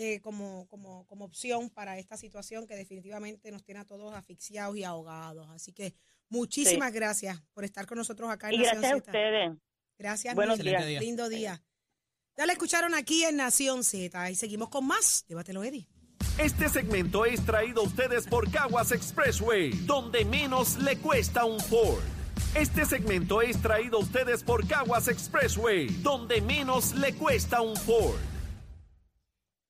eh, 0.00 0.20
como, 0.20 0.66
como, 0.68 1.06
como 1.06 1.24
opción 1.24 1.70
para 1.70 1.98
esta 1.98 2.16
situación 2.16 2.66
que 2.66 2.76
definitivamente 2.76 3.50
nos 3.50 3.64
tiene 3.64 3.80
a 3.80 3.84
todos 3.84 4.14
asfixiados 4.14 4.76
y 4.76 4.84
ahogados. 4.84 5.48
Así 5.50 5.72
que 5.72 5.94
muchísimas 6.28 6.92
gracias 6.92 7.40
por 7.52 7.64
estar 7.64 7.86
con 7.86 7.98
nosotros 7.98 8.30
acá 8.30 8.48
en 8.48 8.54
y 8.54 8.58
Nación 8.58 8.80
gracias 8.80 8.92
a 8.92 8.96
ustedes. 8.96 9.58
Gracias, 9.98 10.34
Buenos 10.34 10.58
días. 10.60 11.00
Lindo 11.00 11.28
día. 11.28 11.60
Ya 12.36 12.46
la 12.46 12.52
escucharon 12.52 12.94
aquí 12.94 13.24
en 13.24 13.36
Nación 13.36 13.82
Z 13.82 14.30
y 14.30 14.36
seguimos 14.36 14.68
con 14.68 14.86
más. 14.86 15.24
Débátelo, 15.26 15.64
Eddie. 15.64 15.88
Este 16.38 16.68
segmento 16.68 17.24
es 17.24 17.44
traído 17.44 17.80
a 17.80 17.84
ustedes 17.84 18.28
por 18.28 18.48
Caguas 18.48 18.92
Expressway, 18.92 19.70
donde 19.86 20.24
menos 20.24 20.78
le 20.78 20.96
cuesta 20.96 21.44
un 21.44 21.58
Ford. 21.58 22.00
Este 22.54 22.84
segmento 22.84 23.42
es 23.42 23.60
traído 23.60 23.98
a 23.98 24.02
ustedes 24.02 24.44
por 24.44 24.64
Caguas 24.68 25.08
Expressway, 25.08 25.88
donde 26.00 26.40
menos 26.40 26.94
le 26.94 27.12
cuesta 27.14 27.60
un 27.60 27.74
Ford. 27.74 28.20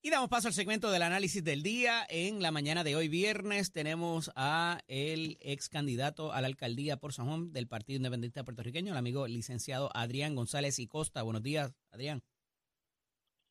Y 0.03 0.11
damos 0.11 0.29
paso 0.29 0.47
al 0.47 0.53
segmento 0.53 0.91
del 0.91 1.01
análisis 1.01 1.43
del 1.43 1.63
día. 1.63 2.05
En 2.07 2.39
la 2.39 2.51
mañana 2.51 2.83
de 2.83 2.95
hoy, 2.95 3.07
viernes, 3.07 3.71
tenemos 3.71 4.31
a 4.35 4.79
el 4.87 5.39
ex 5.41 5.69
candidato 5.69 6.33
a 6.33 6.39
la 6.39 6.47
alcaldía 6.47 6.97
por 6.97 7.13
San 7.13 7.25
Juan 7.25 7.51
del 7.51 7.67
Partido 7.67 7.97
Independiente 7.97 8.43
Puertorriqueño, 8.43 8.91
el 8.91 8.97
amigo 8.97 9.27
licenciado 9.27 9.89
Adrián 9.95 10.35
González 10.35 10.77
y 10.77 10.85
Costa. 10.85 11.23
Buenos 11.23 11.41
días, 11.41 11.73
Adrián. 11.89 12.21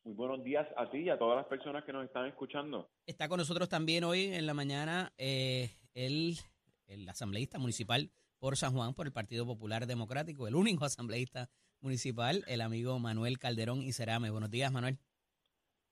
Muy 0.09 0.15
buenos 0.15 0.43
días 0.43 0.67
a 0.75 0.89
ti 0.89 1.01
y 1.01 1.09
a 1.11 1.19
todas 1.19 1.37
las 1.37 1.45
personas 1.45 1.83
que 1.83 1.93
nos 1.93 2.03
están 2.03 2.25
escuchando. 2.25 2.89
Está 3.05 3.29
con 3.29 3.37
nosotros 3.37 3.69
también 3.69 4.03
hoy 4.03 4.23
en 4.33 4.47
la 4.47 4.55
mañana 4.55 5.13
eh, 5.19 5.69
el, 5.93 6.35
asambleísta 7.07 7.59
municipal 7.59 8.09
por 8.39 8.57
San 8.57 8.73
Juan, 8.73 8.95
por 8.95 9.05
el 9.05 9.13
Partido 9.13 9.45
Popular 9.45 9.85
Democrático, 9.85 10.47
el 10.47 10.55
único 10.55 10.83
asambleísta 10.83 11.51
municipal, 11.79 12.43
el 12.47 12.61
amigo 12.61 12.97
Manuel 12.97 13.37
Calderón 13.37 13.83
y 13.83 13.91
Cerame. 13.93 14.31
Buenos 14.31 14.49
días, 14.49 14.71
Manuel. 14.71 14.97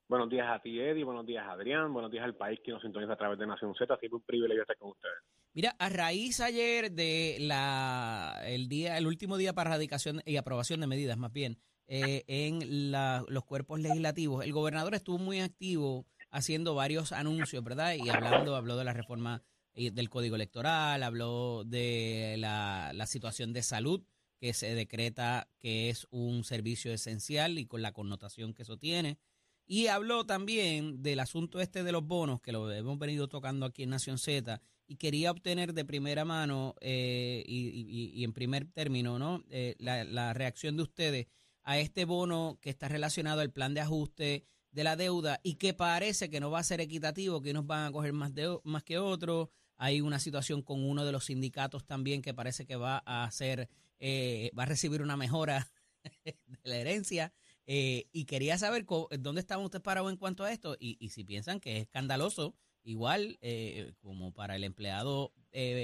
Buenos 0.09 0.31
días 0.31 0.47
a 0.49 0.59
ti, 0.63 0.79
Eddie. 0.79 1.03
Buenos 1.03 1.27
días, 1.27 1.45
Adrián. 1.47 1.93
Buenos 1.93 2.09
días 2.09 2.23
al 2.23 2.33
país 2.33 2.59
que 2.65 2.71
nos 2.71 2.81
sintoniza 2.81 3.13
a 3.13 3.17
través 3.17 3.37
de 3.37 3.45
Nación 3.45 3.75
Z. 3.75 3.85
Siempre 3.97 4.15
un 4.15 4.23
privilegio 4.23 4.63
estar 4.63 4.77
con 4.77 4.93
ustedes. 4.93 5.13
Mira, 5.53 5.75
a 5.77 5.89
raíz 5.89 6.39
ayer 6.39 6.89
de 6.91 7.37
la 7.39 8.41
el 8.47 8.67
día, 8.67 8.97
el 8.97 9.05
último 9.05 9.37
día 9.37 9.53
para 9.53 9.69
erradicación 9.69 10.21
y 10.25 10.37
aprobación 10.37 10.79
de 10.79 10.87
medidas, 10.87 11.17
más 11.17 11.31
bien, 11.31 11.59
eh, 11.89 12.25
en 12.27 12.91
los 12.91 13.45
cuerpos 13.45 13.79
legislativos. 13.79 14.43
El 14.43 14.51
gobernador 14.51 14.93
estuvo 14.93 15.17
muy 15.17 15.39
activo 15.39 16.05
haciendo 16.31 16.75
varios 16.75 17.13
anuncios, 17.13 17.63
¿verdad? 17.63 17.93
Y 17.95 18.09
hablando, 18.09 18.57
habló 18.57 18.75
de 18.75 18.83
la 18.83 18.91
reforma 18.91 19.41
eh, 19.73 19.91
del 19.91 20.09
código 20.09 20.35
electoral, 20.35 21.01
habló 21.01 21.63
de 21.65 22.35
la, 22.39 22.91
la 22.93 23.05
situación 23.07 23.53
de 23.53 23.63
salud 23.63 24.03
que 24.37 24.53
se 24.53 24.75
decreta 24.75 25.49
que 25.59 25.89
es 25.89 26.07
un 26.11 26.43
servicio 26.43 26.91
esencial 26.91 27.57
y 27.57 27.65
con 27.65 27.81
la 27.81 27.93
connotación 27.93 28.53
que 28.53 28.63
eso 28.63 28.77
tiene. 28.77 29.17
Y 29.65 29.87
habló 29.87 30.25
también 30.25 31.01
del 31.01 31.21
asunto 31.21 31.61
este 31.61 31.83
de 31.83 31.93
los 31.93 32.05
bonos, 32.05 32.41
que 32.41 32.51
lo 32.51 32.69
hemos 32.69 32.99
venido 32.99 33.29
tocando 33.29 33.65
aquí 33.65 33.83
en 33.83 33.91
Nación 33.91 34.17
Z, 34.17 34.61
y 34.87 34.97
quería 34.97 35.31
obtener 35.31 35.73
de 35.73 35.85
primera 35.85 36.25
mano 36.25 36.75
eh, 36.81 37.43
y, 37.47 38.11
y, 38.13 38.23
en 38.25 38.33
primer 38.33 38.65
término 38.65 39.19
¿no? 39.19 39.43
la, 39.79 40.03
la, 40.05 40.33
reacción 40.33 40.77
de 40.77 40.83
ustedes 40.83 41.27
a 41.67 41.79
este 41.79 42.05
bono 42.05 42.57
que 42.61 42.69
está 42.69 42.87
relacionado 42.87 43.41
al 43.41 43.51
plan 43.51 43.73
de 43.73 43.81
ajuste 43.81 44.45
de 44.71 44.83
la 44.85 44.95
deuda 44.95 45.41
y 45.43 45.55
que 45.55 45.73
parece 45.73 46.29
que 46.29 46.39
no 46.39 46.49
va 46.49 46.59
a 46.59 46.63
ser 46.63 46.79
equitativo, 46.79 47.41
que 47.41 47.51
unos 47.51 47.67
van 47.67 47.87
a 47.87 47.91
coger 47.91 48.13
más, 48.13 48.33
de, 48.33 48.57
más 48.63 48.83
que 48.83 48.97
otros. 48.97 49.49
Hay 49.75 49.99
una 49.99 50.17
situación 50.17 50.61
con 50.61 50.81
uno 50.81 51.03
de 51.03 51.11
los 51.11 51.25
sindicatos 51.25 51.85
también 51.85 52.21
que 52.21 52.33
parece 52.33 52.65
que 52.65 52.77
va 52.77 53.03
a 53.05 53.25
hacer, 53.25 53.67
eh, 53.99 54.49
va 54.57 54.63
a 54.63 54.67
recibir 54.67 55.01
una 55.01 55.17
mejora 55.17 55.69
de 56.23 56.37
la 56.63 56.77
herencia. 56.77 57.33
Eh, 57.65 58.07
y 58.13 58.23
quería 58.23 58.57
saber 58.57 58.85
dónde 59.19 59.41
están 59.41 59.59
ustedes 59.59 59.83
parados 59.83 60.09
en 60.09 60.17
cuanto 60.17 60.45
a 60.45 60.53
esto 60.53 60.77
y, 60.79 60.95
y 61.01 61.09
si 61.09 61.25
piensan 61.25 61.59
que 61.59 61.75
es 61.75 61.81
escandaloso, 61.81 62.55
igual 62.85 63.39
eh, 63.41 63.91
como 63.99 64.31
para 64.31 64.55
el 64.55 64.63
empleado 64.63 65.33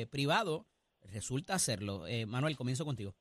privado, 0.09 0.65
resulta 1.01 1.55
hacerlo. 1.55 2.05
Manuel, 2.27 2.55
comienzo 2.55 2.85
contigo. 2.85 3.17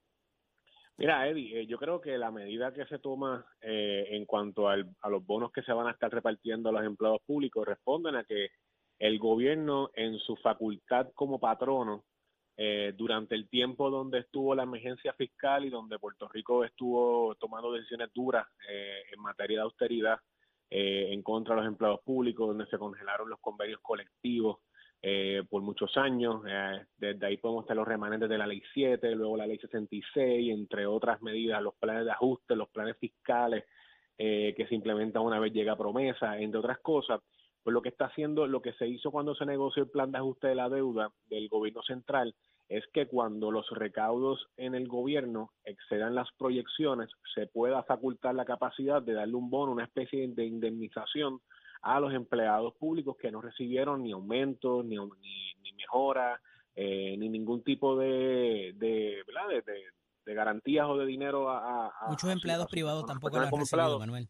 Mira, 0.99 1.27
Eddie, 1.27 1.61
eh, 1.61 1.67
yo 1.67 1.79
creo 1.79 2.01
que 2.01 2.19
la 2.19 2.31
medida 2.31 2.73
que 2.73 2.85
se 2.87 2.99
toma 2.99 3.45
eh, 3.61 4.09
en 4.11 4.27
cuanto 4.27 4.69
a 4.69 4.77
los 4.77 5.27
bonos 5.27 5.51
que 5.51 5.63
se 5.63 5.73
van 5.73 5.87
a 5.87 5.93
estar 5.93 6.13
repartiendo 6.13 6.69
a 6.69 6.73
los 6.73 6.85
empleados 6.85 7.21
públicos 7.27 7.67
responden 7.67 8.17
a 8.17 8.25
que 8.25 8.51
el 8.99 9.19
gobierno, 9.19 9.91
en 9.95 10.19
su 10.19 10.37
facultad 10.37 11.09
como 11.15 11.41
patrono, 11.41 12.05
eh, 12.57 12.93
durante 12.95 13.35
el 13.35 13.49
tiempo 13.49 13.91
donde 13.91 14.21
estuvo 14.21 14.55
la 14.55 14.65
emergencia 14.65 15.15
fiscal 15.15 15.65
y 15.65 15.71
donde 15.71 15.99
Puerto 15.99 16.29
Rico 16.29 16.65
estuvo 16.65 17.35
tomando 17.37 17.73
decisiones 17.73 18.11
duras 18.13 18.47
en 18.69 19.21
materia 19.21 19.59
de 19.59 19.63
austeridad 19.63 20.19
en 20.69 21.23
contra 21.23 21.55
de 21.55 21.63
los 21.63 21.71
empleados 21.71 22.01
públicos, 22.03 22.47
donde 22.47 22.67
se 22.67 22.79
congelaron 22.79 23.29
los 23.29 23.41
convenios 23.41 23.81
colectivos, 23.83 24.59
eh, 25.03 25.43
por 25.51 25.63
muchos 25.63 25.97
años. 25.97 26.43
Eh, 26.49 26.87
desde 26.97 27.27
ahí 27.27 27.37
podemos 27.37 27.67
tener 27.67 27.79
los 27.79 27.89
remanentes 27.89 28.29
de 28.29 28.39
la 28.39 28.47
ley 28.47 28.63
7, 28.73 29.15
luego 29.17 29.37
la 29.37 29.47
ley 29.47 29.59
66, 29.59 30.53
entre 30.53 30.87
otras 30.87 31.21
medidas, 31.23 31.61
los 31.61 31.75
planes 31.75 32.05
de 32.05 32.13
ajuste, 32.13 32.55
los 32.55 32.69
planes 32.69 32.97
fiscales 32.99 33.65
eh, 34.17 34.55
que 34.57 34.67
se 34.69 34.77
implementan 34.77 35.23
una 35.23 35.41
vez 35.41 35.53
llega 35.53 35.77
promesa, 35.77 36.39
entre 36.39 36.61
otras 36.61 36.79
cosas. 36.79 37.21
Pues 37.65 37.75
lo 37.75 37.83
que 37.83 37.89
está 37.89 38.07
haciendo, 38.07 38.47
lo 38.47 38.63
que 38.63 38.73
se 38.75 38.87
hizo 38.87 39.11
cuando 39.11 39.35
se 39.35 39.47
negoció 39.47 39.85
el 39.85 39.91
plan 39.91 40.13
de 40.13 40.19
ajuste 40.19 40.49
de 40.49 40.55
la 40.55 40.69
deuda 40.69 41.11
del 41.29 41.49
gobierno 41.49 41.83
central, 41.83 42.35
es 42.69 42.85
que 42.93 43.07
cuando 43.07 43.51
los 43.51 43.69
recaudos 43.71 44.49
en 44.57 44.75
el 44.75 44.89
gobierno 44.89 45.51
excedan 45.65 46.15
las 46.15 46.29
proyecciones, 46.39 47.11
se 47.35 47.47
pueda 47.47 47.83
facultar 47.83 48.35
la 48.35 48.45
capacidad 48.45 49.03
de 49.03 49.13
darle 49.15 49.35
un 49.35 49.51
bono, 49.51 49.73
una 49.73 49.85
especie 49.85 50.27
de 50.29 50.45
indemnización 50.45 51.41
a 51.83 52.01
los 52.01 52.13
empleados 52.15 52.75
públicos 52.75 53.17
que 53.21 53.31
no 53.31 53.41
recibieron 53.43 54.03
ni 54.03 54.13
aumentos, 54.13 54.85
ni, 54.85 54.97
ni, 54.97 55.55
ni 55.63 55.73
mejora, 55.75 56.41
eh, 56.75 57.17
ni 57.19 57.29
ningún 57.29 57.63
tipo 57.63 57.97
de, 57.97 58.73
de, 58.77 59.23
¿verdad? 59.27 59.49
de, 59.49 59.63
de, 59.73 59.83
de 60.25 60.35
garantías 60.35 60.87
o 60.89 60.97
de 60.97 61.07
dinero 61.07 61.51
a... 61.51 61.89
a 61.89 62.09
Muchos 62.09 62.31
a- 62.31 62.33
empleados 62.33 62.67
a 62.67 62.69
privados 62.69 63.05
tampoco 63.07 63.37
lo 63.39 63.43
han 63.47 63.51
recibido, 63.51 63.65
empleados. 63.65 63.99
Manuel. 64.01 64.29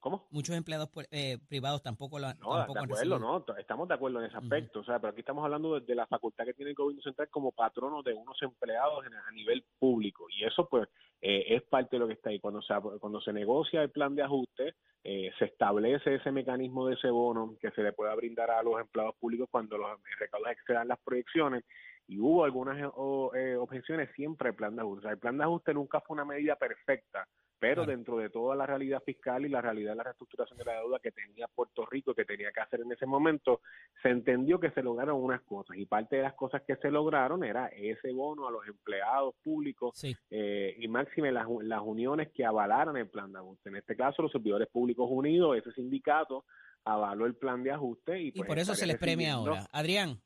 ¿Cómo? 0.00 0.28
Muchos 0.30 0.54
empleados 0.54 0.90
eh, 1.10 1.38
privados 1.48 1.82
tampoco 1.82 2.18
lo 2.18 2.26
han, 2.26 2.38
No, 2.38 2.52
de 2.52 2.58
tampoco 2.58 2.78
acuerdo, 2.80 2.94
recibido. 2.94 3.18
no, 3.18 3.56
estamos 3.58 3.88
de 3.88 3.94
acuerdo 3.94 4.20
en 4.20 4.26
ese 4.26 4.36
aspecto, 4.36 4.80
o 4.80 4.84
sea, 4.84 4.98
pero 4.98 5.12
aquí 5.12 5.20
estamos 5.20 5.42
hablando 5.44 5.74
de, 5.74 5.86
de 5.86 5.94
la 5.94 6.06
facultad 6.06 6.44
que 6.44 6.52
tiene 6.52 6.70
el 6.72 6.76
gobierno 6.76 7.00
central 7.02 7.28
como 7.30 7.52
patrono 7.52 8.02
de 8.02 8.12
unos 8.12 8.36
empleados 8.42 9.06
en- 9.06 9.14
a 9.14 9.30
nivel 9.32 9.64
público 9.78 10.26
y 10.30 10.44
eso 10.44 10.68
pues 10.68 10.88
eh, 11.26 11.56
es 11.56 11.62
parte 11.62 11.96
de 11.96 12.00
lo 12.00 12.06
que 12.06 12.12
está 12.12 12.28
ahí. 12.28 12.38
Cuando 12.38 12.60
se, 12.60 12.74
cuando 13.00 13.18
se 13.22 13.32
negocia 13.32 13.82
el 13.82 13.88
plan 13.88 14.14
de 14.14 14.22
ajuste, 14.22 14.74
eh, 15.02 15.30
se 15.38 15.46
establece 15.46 16.16
ese 16.16 16.30
mecanismo 16.30 16.86
de 16.86 16.96
ese 16.96 17.08
bono 17.08 17.56
que 17.58 17.70
se 17.70 17.82
le 17.82 17.94
pueda 17.94 18.14
brindar 18.14 18.50
a 18.50 18.62
los 18.62 18.78
empleados 18.78 19.14
públicos 19.16 19.48
cuando 19.50 19.78
los 19.78 19.98
recaudos 20.18 20.50
excedan 20.50 20.88
las 20.88 20.98
proyecciones 21.00 21.64
y 22.06 22.18
hubo 22.20 22.44
algunas 22.44 22.78
eh, 22.80 22.90
o- 22.94 23.34
eh, 23.34 23.56
objeciones 23.56 24.10
siempre 24.14 24.48
al 24.50 24.54
plan 24.54 24.74
de 24.76 24.82
ajuste. 24.82 24.98
O 24.98 25.02
sea, 25.02 25.10
el 25.12 25.18
plan 25.18 25.38
de 25.38 25.44
ajuste 25.44 25.72
nunca 25.74 26.00
fue 26.00 26.14
una 26.14 26.24
medida 26.24 26.56
perfecta, 26.56 27.26
pero 27.58 27.84
Claro. 27.84 27.90
dentro 27.96 28.18
de 28.18 28.28
toda 28.28 28.54
la 28.54 28.66
realidad 28.66 29.02
fiscal 29.04 29.46
y 29.46 29.48
la 29.48 29.62
realidad 29.62 29.92
de 29.92 29.96
la 29.96 30.02
reestructuración 30.02 30.58
de 30.58 30.64
la 30.66 30.74
deuda 30.80 30.98
que 30.98 31.12
tenía 31.12 31.46
Puerto 31.48 31.86
Rico, 31.86 32.12
que 32.14 32.26
tenía 32.26 32.52
que 32.52 32.60
hacer 32.60 32.80
en 32.82 32.92
ese 32.92 33.06
momento, 33.06 33.62
se 34.02 34.10
entendió 34.10 34.60
que 34.60 34.70
se 34.72 34.82
lograron 34.82 35.16
unas 35.22 35.40
cosas 35.42 35.76
y 35.78 35.86
parte 35.86 36.16
de 36.16 36.22
las 36.22 36.34
cosas 36.34 36.60
que 36.66 36.76
se 36.76 36.90
lograron 36.90 37.42
era 37.42 37.68
ese 37.68 38.12
bono 38.12 38.46
a 38.46 38.50
los 38.50 38.66
empleados 38.66 39.34
públicos 39.42 39.96
Sí. 39.96 40.14
eh, 40.30 40.74
y 40.78 40.88
máxime 40.88 41.32
las, 41.32 41.46
las 41.62 41.80
uniones 41.82 42.28
que 42.32 42.44
avalaran 42.44 42.96
el 42.98 43.08
plan 43.08 43.32
de 43.32 43.38
ajuste. 43.38 43.70
En 43.70 43.76
este 43.76 43.96
caso, 43.96 44.20
los 44.20 44.32
servidores 44.32 44.68
públicos 44.68 45.06
unidos, 45.10 45.56
ese 45.56 45.72
sindicato 45.72 46.44
avaló 46.84 47.24
el 47.24 47.34
plan 47.36 47.62
de 47.62 47.70
ajuste 47.72 48.20
y, 48.20 48.28
Y 48.28 48.32
pues, 48.32 48.46
por 48.46 48.58
eso 48.58 48.74
se 48.74 48.86
les 48.86 48.98
premia 48.98 49.32
ahora. 49.34 49.64
Adrián, 49.72 50.18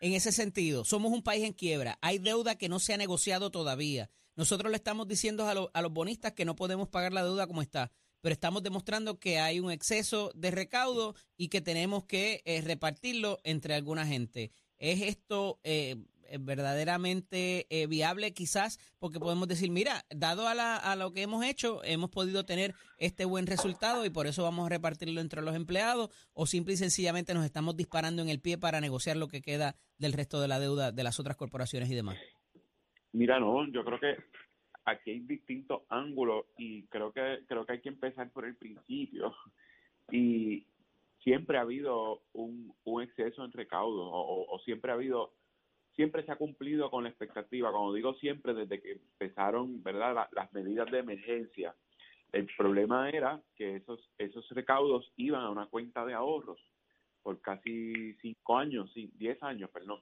en 0.00 0.12
ese 0.14 0.32
sentido, 0.32 0.84
somos 0.84 1.12
un 1.12 1.22
país 1.22 1.44
en 1.44 1.52
quiebra. 1.52 1.98
Hay 2.02 2.18
deuda 2.18 2.56
que 2.56 2.68
no 2.68 2.78
se 2.78 2.92
ha 2.94 2.96
negociado 2.96 3.50
todavía. 3.50 4.10
Nosotros 4.34 4.70
le 4.70 4.76
estamos 4.76 5.08
diciendo 5.08 5.46
a, 5.48 5.54
lo- 5.54 5.70
a 5.74 5.80
los 5.82 5.92
bonistas 5.92 6.32
que 6.32 6.44
no 6.44 6.54
podemos 6.56 6.88
pagar 6.88 7.12
la 7.12 7.24
deuda 7.24 7.46
como 7.46 7.62
está, 7.62 7.90
pero 8.20 8.32
estamos 8.32 8.62
demostrando 8.62 9.18
que 9.18 9.38
hay 9.38 9.60
un 9.60 9.70
exceso 9.70 10.30
de 10.34 10.50
recaudo 10.50 11.14
y 11.36 11.48
que 11.48 11.60
tenemos 11.60 12.04
que 12.04 12.42
eh, 12.44 12.60
repartirlo 12.60 13.38
entre 13.44 13.74
alguna 13.74 14.06
gente. 14.06 14.52
¿Es 14.78 15.00
esto 15.02 15.58
eh, 15.64 15.96
verdaderamente 16.40 17.66
eh, 17.70 17.86
viable 17.86 18.32
quizás? 18.34 18.78
Porque 18.98 19.18
podemos 19.20 19.48
decir, 19.48 19.70
mira, 19.70 20.04
dado 20.10 20.48
a, 20.48 20.54
la- 20.54 20.76
a 20.76 20.96
lo 20.96 21.12
que 21.12 21.22
hemos 21.22 21.44
hecho, 21.44 21.82
hemos 21.84 22.10
podido 22.10 22.44
tener 22.44 22.74
este 22.98 23.24
buen 23.24 23.46
resultado 23.46 24.04
y 24.04 24.10
por 24.10 24.26
eso 24.26 24.42
vamos 24.42 24.66
a 24.66 24.70
repartirlo 24.70 25.20
entre 25.20 25.42
los 25.42 25.54
empleados 25.54 26.10
o 26.32 26.46
simple 26.46 26.74
y 26.74 26.76
sencillamente 26.76 27.34
nos 27.34 27.44
estamos 27.44 27.76
disparando 27.76 28.22
en 28.22 28.28
el 28.28 28.40
pie 28.40 28.58
para 28.58 28.80
negociar 28.80 29.16
lo 29.16 29.28
que 29.28 29.42
queda 29.42 29.76
del 29.98 30.12
resto 30.12 30.40
de 30.40 30.48
la 30.48 30.60
deuda 30.60 30.92
de 30.92 31.02
las 31.02 31.18
otras 31.20 31.36
corporaciones 31.36 31.90
y 31.90 31.94
demás. 31.94 32.16
Mira, 33.12 33.40
no, 33.40 33.66
yo 33.70 33.84
creo 33.84 33.98
que 33.98 34.16
aquí 34.84 35.10
hay 35.10 35.20
distintos 35.20 35.82
ángulos 35.88 36.46
y 36.58 36.84
creo 36.84 37.12
que 37.12 37.40
creo 37.48 37.64
que 37.64 37.72
hay 37.72 37.80
que 37.80 37.88
empezar 37.88 38.30
por 38.30 38.44
el 38.44 38.56
principio. 38.56 39.34
Y 40.10 40.66
siempre 41.22 41.58
ha 41.58 41.62
habido 41.62 42.22
un, 42.32 42.72
exceso 43.02 43.44
en 43.44 43.52
recaudo 43.52 44.08
o 44.12 44.58
siempre 44.64 44.90
ha 44.90 44.94
habido 44.94 45.32
siempre 45.96 46.24
se 46.24 46.30
ha 46.32 46.36
cumplido 46.36 46.90
con 46.90 47.04
la 47.04 47.10
expectativa. 47.10 47.72
Cuando 47.72 47.92
digo 47.94 48.14
siempre, 48.14 48.54
desde 48.54 48.80
que 48.80 48.92
empezaron, 48.92 49.82
¿verdad? 49.82 50.14
la- 50.14 50.28
las 50.32 50.52
medidas 50.52 50.90
de 50.90 50.98
emergencia. 51.00 51.74
El 52.32 52.46
problema 52.56 53.08
era 53.10 53.40
que 53.56 53.76
esos 53.76 54.10
esos 54.18 54.48
recaudos 54.50 55.10
iban 55.16 55.42
a 55.42 55.50
una 55.50 55.66
cuenta 55.66 56.04
de 56.04 56.14
ahorros 56.14 56.60
por 57.22 57.40
casi 57.40 58.14
cinco 58.20 58.58
años, 58.58 58.90
sí, 58.92 59.10
diez 59.14 59.42
años, 59.42 59.70
perdón 59.70 60.00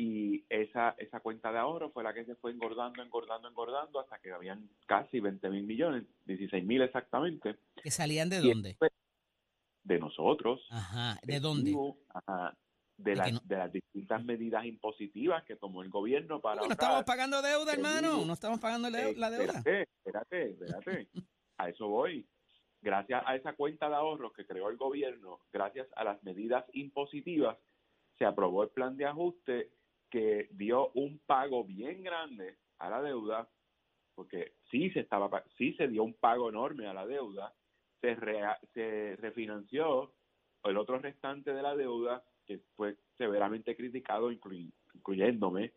y 0.00 0.44
esa 0.48 0.94
esa 0.98 1.18
cuenta 1.18 1.50
de 1.50 1.58
ahorro 1.58 1.90
fue 1.90 2.04
la 2.04 2.14
que 2.14 2.24
se 2.24 2.36
fue 2.36 2.52
engordando, 2.52 3.02
engordando, 3.02 3.48
engordando 3.48 3.98
hasta 3.98 4.20
que 4.20 4.30
habían 4.30 4.68
casi 4.86 5.18
20 5.18 5.50
mil 5.50 5.64
millones, 5.64 6.04
16 6.24 6.64
mil 6.64 6.82
exactamente. 6.82 7.56
¿Que 7.82 7.90
salían 7.90 8.28
de 8.28 8.40
dónde? 8.40 8.76
De 9.82 9.98
nosotros. 9.98 10.60
Ajá, 10.70 11.18
¿de 11.24 11.40
dónde? 11.40 11.74
Ajá, 12.14 12.56
de, 12.98 13.16
las, 13.16 13.32
no- 13.32 13.40
de 13.44 13.56
las 13.56 13.72
distintas 13.72 14.22
medidas 14.24 14.64
impositivas 14.66 15.44
que 15.44 15.56
tomó 15.56 15.82
el 15.82 15.88
gobierno 15.88 16.40
para 16.40 16.56
no 16.56 16.62
ahorrar. 16.62 16.72
estamos 16.78 17.04
pagando 17.04 17.40
deuda, 17.42 17.72
hermano. 17.72 18.24
No 18.26 18.32
estamos 18.34 18.60
pagando 18.60 18.90
la 18.90 19.12
la 19.12 19.30
deuda. 19.30 19.54
Espérate, 19.58 19.88
espérate, 20.04 20.50
espérate. 20.50 21.08
A 21.58 21.68
eso 21.70 21.88
voy. 21.88 22.26
Gracias 22.80 23.22
a 23.26 23.34
esa 23.34 23.54
cuenta 23.54 23.88
de 23.88 23.94
ahorros 23.96 24.32
que 24.34 24.46
creó 24.46 24.68
el 24.68 24.76
gobierno, 24.76 25.40
gracias 25.52 25.88
a 25.96 26.04
las 26.04 26.22
medidas 26.22 26.64
impositivas, 26.74 27.56
se 28.18 28.24
aprobó 28.24 28.62
el 28.62 28.68
plan 28.70 28.96
de 28.96 29.06
ajuste 29.06 29.70
que 30.10 30.48
dio 30.52 30.90
un 30.94 31.18
pago 31.26 31.64
bien 31.64 32.02
grande 32.04 32.56
a 32.78 32.88
la 32.88 33.02
deuda, 33.02 33.48
porque 34.14 34.54
sí 34.70 34.90
se 34.90 35.00
estaba, 35.00 35.42
sí 35.56 35.72
se 35.74 35.88
dio 35.88 36.04
un 36.04 36.14
pago 36.14 36.48
enorme 36.48 36.86
a 36.86 36.94
la 36.94 37.04
deuda, 37.06 37.52
se, 38.00 38.14
rea- 38.14 38.58
se 38.74 39.16
refinanció 39.16 40.14
el 40.64 40.76
otro 40.76 40.98
restante 40.98 41.52
de 41.52 41.62
la 41.62 41.74
deuda, 41.76 42.24
que 42.48 42.58
fue 42.74 42.96
severamente 43.18 43.76
criticado, 43.76 44.32
incluyéndome, 44.32 45.72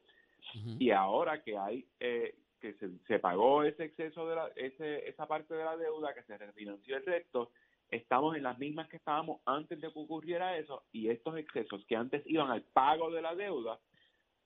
y 0.79 0.89
ahora 0.89 1.43
que 1.43 1.57
hay 1.57 1.85
eh, 1.99 2.33
que 2.59 2.73
se, 2.75 2.89
se 3.07 3.19
pagó 3.19 3.63
ese 3.63 3.83
exceso 3.85 4.27
de 4.27 4.35
la, 4.35 4.47
ese, 4.55 5.07
esa 5.07 5.27
parte 5.27 5.53
de 5.53 5.63
la 5.63 5.77
deuda 5.77 6.13
que 6.13 6.23
se 6.23 6.37
refinanció 6.37 6.97
el 6.97 7.05
resto 7.05 7.51
estamos 7.89 8.35
en 8.35 8.43
las 8.43 8.57
mismas 8.57 8.87
que 8.87 8.97
estábamos 8.97 9.41
antes 9.45 9.79
de 9.79 9.91
que 9.91 9.99
ocurriera 9.99 10.57
eso 10.57 10.83
y 10.91 11.09
estos 11.09 11.37
excesos 11.37 11.85
que 11.85 11.95
antes 11.95 12.23
iban 12.25 12.49
al 12.49 12.63
pago 12.63 13.11
de 13.11 13.21
la 13.21 13.35
deuda 13.35 13.79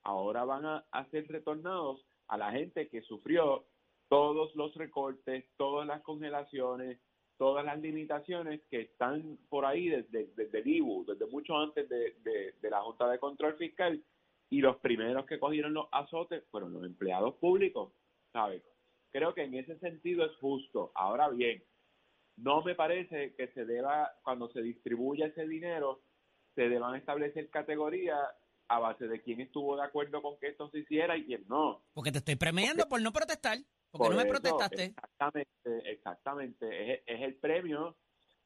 ahora 0.04 0.44
van 0.44 0.66
a, 0.66 0.86
a 0.92 1.06
ser 1.06 1.28
retornados 1.28 2.06
a 2.28 2.38
la 2.38 2.52
gente 2.52 2.90
que 2.90 3.02
sufrió 3.02 3.66
todos 4.10 4.54
los 4.56 4.76
recortes 4.76 5.46
todas 5.58 5.88
las 5.88 6.02
congelaciones 6.02 7.00
todas 7.38 7.66
las 7.66 7.80
limitaciones 7.82 8.62
que 8.70 8.82
están 8.82 9.38
por 9.50 9.66
ahí 9.66 9.90
desde, 9.90 10.28
desde 10.36 10.60
el 10.60 10.68
IBU, 10.68 11.06
desde 11.06 11.26
mucho 11.28 11.58
antes 11.58 11.88
de, 11.90 12.16
de- 12.24 12.54
de 12.62 12.70
la 12.70 12.82
Junta 12.82 13.10
de 13.10 13.20
Control 13.20 13.56
Fiscal, 13.58 14.02
y 14.50 14.62
los 14.62 14.78
primeros 14.78 15.26
que 15.26 15.40
cogieron 15.40 15.74
los 15.74 15.88
azotes 15.92 16.44
fueron 16.52 16.72
los 16.74 16.84
empleados 16.86 17.36
públicos, 17.36 17.92
¿sabes? 18.32 18.64
Creo 19.12 19.34
que 19.34 19.44
en 19.44 19.56
ese 19.56 19.78
sentido 19.80 20.26
es 20.26 20.36
justo. 20.38 20.92
Ahora 20.96 21.30
bien, 21.30 21.64
no 22.38 22.62
me 22.64 22.76
parece 22.76 23.34
que 23.36 23.48
se 23.50 23.66
deba, 23.66 24.14
cuando 24.24 24.50
se 24.50 24.62
distribuya 24.62 25.28
ese 25.28 25.48
dinero, 25.48 26.02
se 26.54 26.70
deban 26.70 26.96
establecer 26.96 27.50
categorías 27.50 28.20
a 28.68 28.80
base 28.80 29.08
de 29.08 29.22
quién 29.22 29.42
estuvo 29.42 29.76
de 29.76 29.84
acuerdo 29.84 30.22
con 30.22 30.38
que 30.40 30.48
esto 30.48 30.70
se 30.70 30.80
hiciera 30.80 31.18
y 31.18 31.26
quién 31.26 31.46
no. 31.48 31.84
Porque 31.94 32.12
te 32.12 32.20
estoy 32.20 32.36
premiando 32.36 32.88
por 32.88 33.02
no 33.02 33.12
protestar. 33.12 33.58
Porque 33.98 34.10
no 34.16 34.16
me 34.18 34.24
eso, 34.24 34.32
protestaste. 34.32 34.84
Exactamente, 34.86 35.92
exactamente. 35.92 36.94
Es, 36.94 37.04
es 37.06 37.22
el 37.22 37.36
premio 37.36 37.98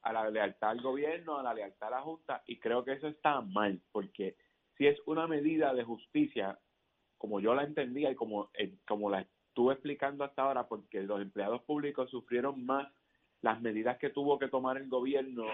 a 0.02 0.14
la 0.14 0.30
lealtad 0.30 0.70
al 0.72 0.82
gobierno, 0.82 1.38
a 1.38 1.44
la 1.44 1.54
lealtad 1.54 1.90
a 1.90 1.98
la 1.98 2.02
Junta, 2.02 2.44
y 2.48 2.58
creo 2.60 2.84
que 2.86 2.94
eso 2.94 3.08
está 3.08 3.42
mal, 3.42 3.82
porque 3.92 4.38
si 4.78 4.88
es 4.88 4.98
una 5.06 5.28
medida 5.28 5.74
de 5.74 5.84
justicia, 5.84 6.58
como 7.18 7.40
yo 7.42 7.54
la 7.54 7.64
entendía 7.64 8.10
y 8.12 8.16
como, 8.16 8.50
eh, 8.54 8.76
como 8.88 9.10
la 9.10 9.22
estuve 9.22 9.74
explicando 9.74 10.24
hasta 10.24 10.44
ahora, 10.44 10.68
porque 10.70 11.02
los 11.04 11.22
empleados 11.22 11.62
públicos 11.64 12.10
sufrieron 12.10 12.66
más 12.66 12.88
las 13.42 13.60
medidas 13.62 13.98
que 13.98 14.10
tuvo 14.10 14.40
que 14.40 14.48
tomar 14.48 14.78
el 14.78 14.88
gobierno 14.88 15.46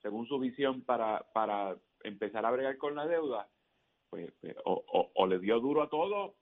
según 0.00 0.26
su 0.26 0.38
visión 0.38 0.80
para, 0.82 1.26
para 1.34 1.76
empezar 2.04 2.46
a 2.46 2.50
bregar 2.50 2.78
con 2.78 2.94
la 2.94 3.06
deuda, 3.06 3.50
pues, 4.08 4.32
pues, 4.40 4.56
o, 4.64 4.82
o- 4.92 5.10
o 5.14 5.26
le 5.26 5.38
dio 5.38 5.60
duro 5.60 5.82
a 5.82 5.90
todos 5.90 6.36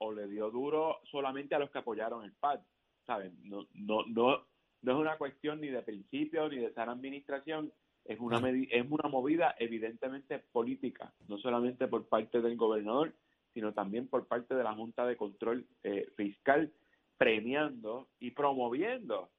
o 0.00 0.12
le 0.12 0.26
dio 0.28 0.50
duro 0.50 1.00
solamente 1.10 1.54
a 1.54 1.58
los 1.58 1.70
que 1.70 1.78
apoyaron 1.78 2.24
el 2.24 2.32
PAD, 2.32 2.60
¿saben? 3.06 3.38
No, 3.42 3.66
no, 3.74 4.04
no, 4.06 4.46
no 4.82 4.92
es 4.92 4.98
una 4.98 5.16
cuestión 5.18 5.60
ni 5.60 5.68
de 5.68 5.82
principio 5.82 6.48
ni 6.48 6.56
de 6.56 6.72
sana 6.72 6.92
administración, 6.92 7.72
es 8.04 8.18
una, 8.18 8.38
es 8.48 8.86
una 8.90 9.08
movida 9.08 9.54
evidentemente 9.58 10.38
política, 10.52 11.12
no 11.28 11.38
solamente 11.38 11.86
por 11.86 12.08
parte 12.08 12.40
del 12.40 12.56
gobernador, 12.56 13.14
sino 13.52 13.74
también 13.74 14.08
por 14.08 14.26
parte 14.26 14.54
de 14.54 14.64
la 14.64 14.74
Junta 14.74 15.06
de 15.06 15.16
Control 15.16 15.66
eh, 15.82 16.08
Fiscal, 16.16 16.72
premiando 17.18 18.08
y 18.18 18.30
promoviendo 18.30 19.30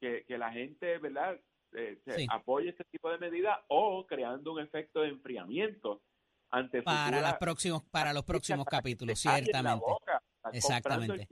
que, 0.00 0.24
que 0.26 0.36
la 0.36 0.52
gente, 0.52 0.98
¿verdad?, 0.98 1.40
eh, 1.74 1.98
se 2.04 2.18
Sí. 2.18 2.26
apoye 2.30 2.68
este 2.68 2.84
tipo 2.90 3.10
de 3.10 3.16
medidas 3.16 3.58
o 3.68 4.06
creando 4.06 4.52
un 4.52 4.60
efecto 4.60 5.00
de 5.00 5.08
enfriamiento 5.08 6.02
ante 6.52 6.82
para 6.82 7.20
las 7.20 7.38
próximos 7.38 7.82
para 7.90 8.12
los 8.12 8.24
próximos 8.24 8.66
capítulos, 8.66 9.18
ciertamente. 9.18 9.84
boca, 9.84 10.22
Exactamente. 10.52 11.28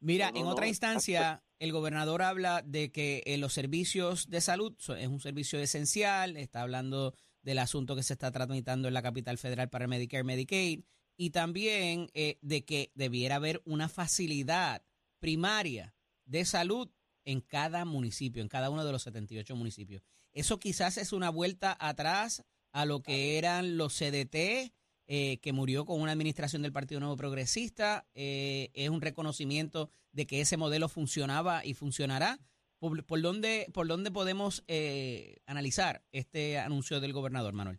Mira, 0.00 0.30
No, 0.30 0.38
en 0.38 0.44
no, 0.44 0.50
otra 0.50 0.66
no, 0.66 0.68
instancia, 0.68 1.42
el 1.58 1.72
gobernador 1.72 2.22
habla 2.22 2.62
de 2.62 2.92
que 2.92 3.22
eh, 3.24 3.38
los 3.38 3.54
servicios 3.54 4.28
de 4.28 4.40
salud 4.40 4.74
es 4.98 5.08
un 5.08 5.20
servicio 5.20 5.58
esencial, 5.58 6.36
está 6.36 6.62
hablando 6.62 7.14
del 7.42 7.58
asunto 7.58 7.96
que 7.96 8.02
se 8.02 8.12
está 8.12 8.30
tramitando 8.30 8.88
en 8.88 8.94
la 8.94 9.02
capital 9.02 9.38
federal 9.38 9.70
para 9.70 9.86
Medicare, 9.86 10.24
Medicaid, 10.24 10.84
y 11.16 11.30
también 11.30 12.08
eh, 12.14 12.38
de 12.42 12.64
que 12.64 12.92
debiera 12.94 13.36
haber 13.36 13.62
una 13.64 13.88
facilidad 13.88 14.82
primaria 15.18 15.94
de 16.24 16.44
salud 16.44 16.90
en 17.24 17.40
cada 17.40 17.84
municipio, 17.84 18.42
en 18.42 18.48
cada 18.48 18.70
uno 18.70 18.84
de 18.84 18.92
los 18.92 19.02
78 19.02 19.56
municipios. 19.56 20.02
Eso 20.32 20.58
quizás 20.58 20.98
es 20.98 21.12
una 21.12 21.30
vuelta 21.30 21.76
atrás 21.78 22.44
a 22.72 22.86
lo 22.86 23.02
que 23.02 23.38
eran 23.38 23.76
los 23.76 23.96
CDT, 23.98 24.72
eh, 25.06 25.38
que 25.40 25.52
murió 25.52 25.84
con 25.84 26.00
una 26.00 26.12
administración 26.12 26.62
del 26.62 26.72
Partido 26.72 27.00
Nuevo 27.00 27.16
Progresista. 27.16 28.06
eh, 28.14 28.70
es 28.74 28.88
un 28.88 29.00
reconocimiento 29.00 29.90
de 30.12 30.26
que 30.26 30.40
ese 30.40 30.56
modelo 30.56 30.88
funcionaba 30.88 31.64
y 31.64 31.74
funcionará. 31.74 32.38
¿Por, 32.78 33.06
por 33.06 33.20
dónde, 33.20 33.66
por 33.72 33.86
dónde 33.86 34.10
podemos 34.10 34.64
eh, 34.66 35.36
analizar 35.46 36.02
este 36.10 36.58
anuncio 36.58 37.00
del 37.00 37.12
gobernador, 37.12 37.54
Manuel? 37.54 37.78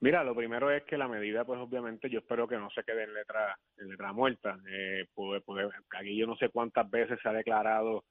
Mira, 0.00 0.24
lo 0.24 0.34
primero 0.34 0.70
es 0.70 0.84
que 0.84 0.98
la 0.98 1.08
medida, 1.08 1.44
pues 1.44 1.58
obviamente 1.58 2.10
yo 2.10 2.18
espero 2.20 2.46
que 2.46 2.56
no 2.56 2.70
se 2.70 2.82
quede 2.84 3.04
en 3.04 3.14
letra, 3.14 3.58
en 3.78 3.88
letra 3.88 4.12
muerta. 4.12 4.58
Eh, 4.68 5.06
pues, 5.14 5.42
pues, 5.44 5.66
aquí 5.98 6.16
yo 6.16 6.26
no 6.26 6.36
sé 6.36 6.50
cuántas 6.50 6.88
veces 6.90 7.18
se 7.22 7.28
ha 7.28 7.32
declarado 7.32 8.04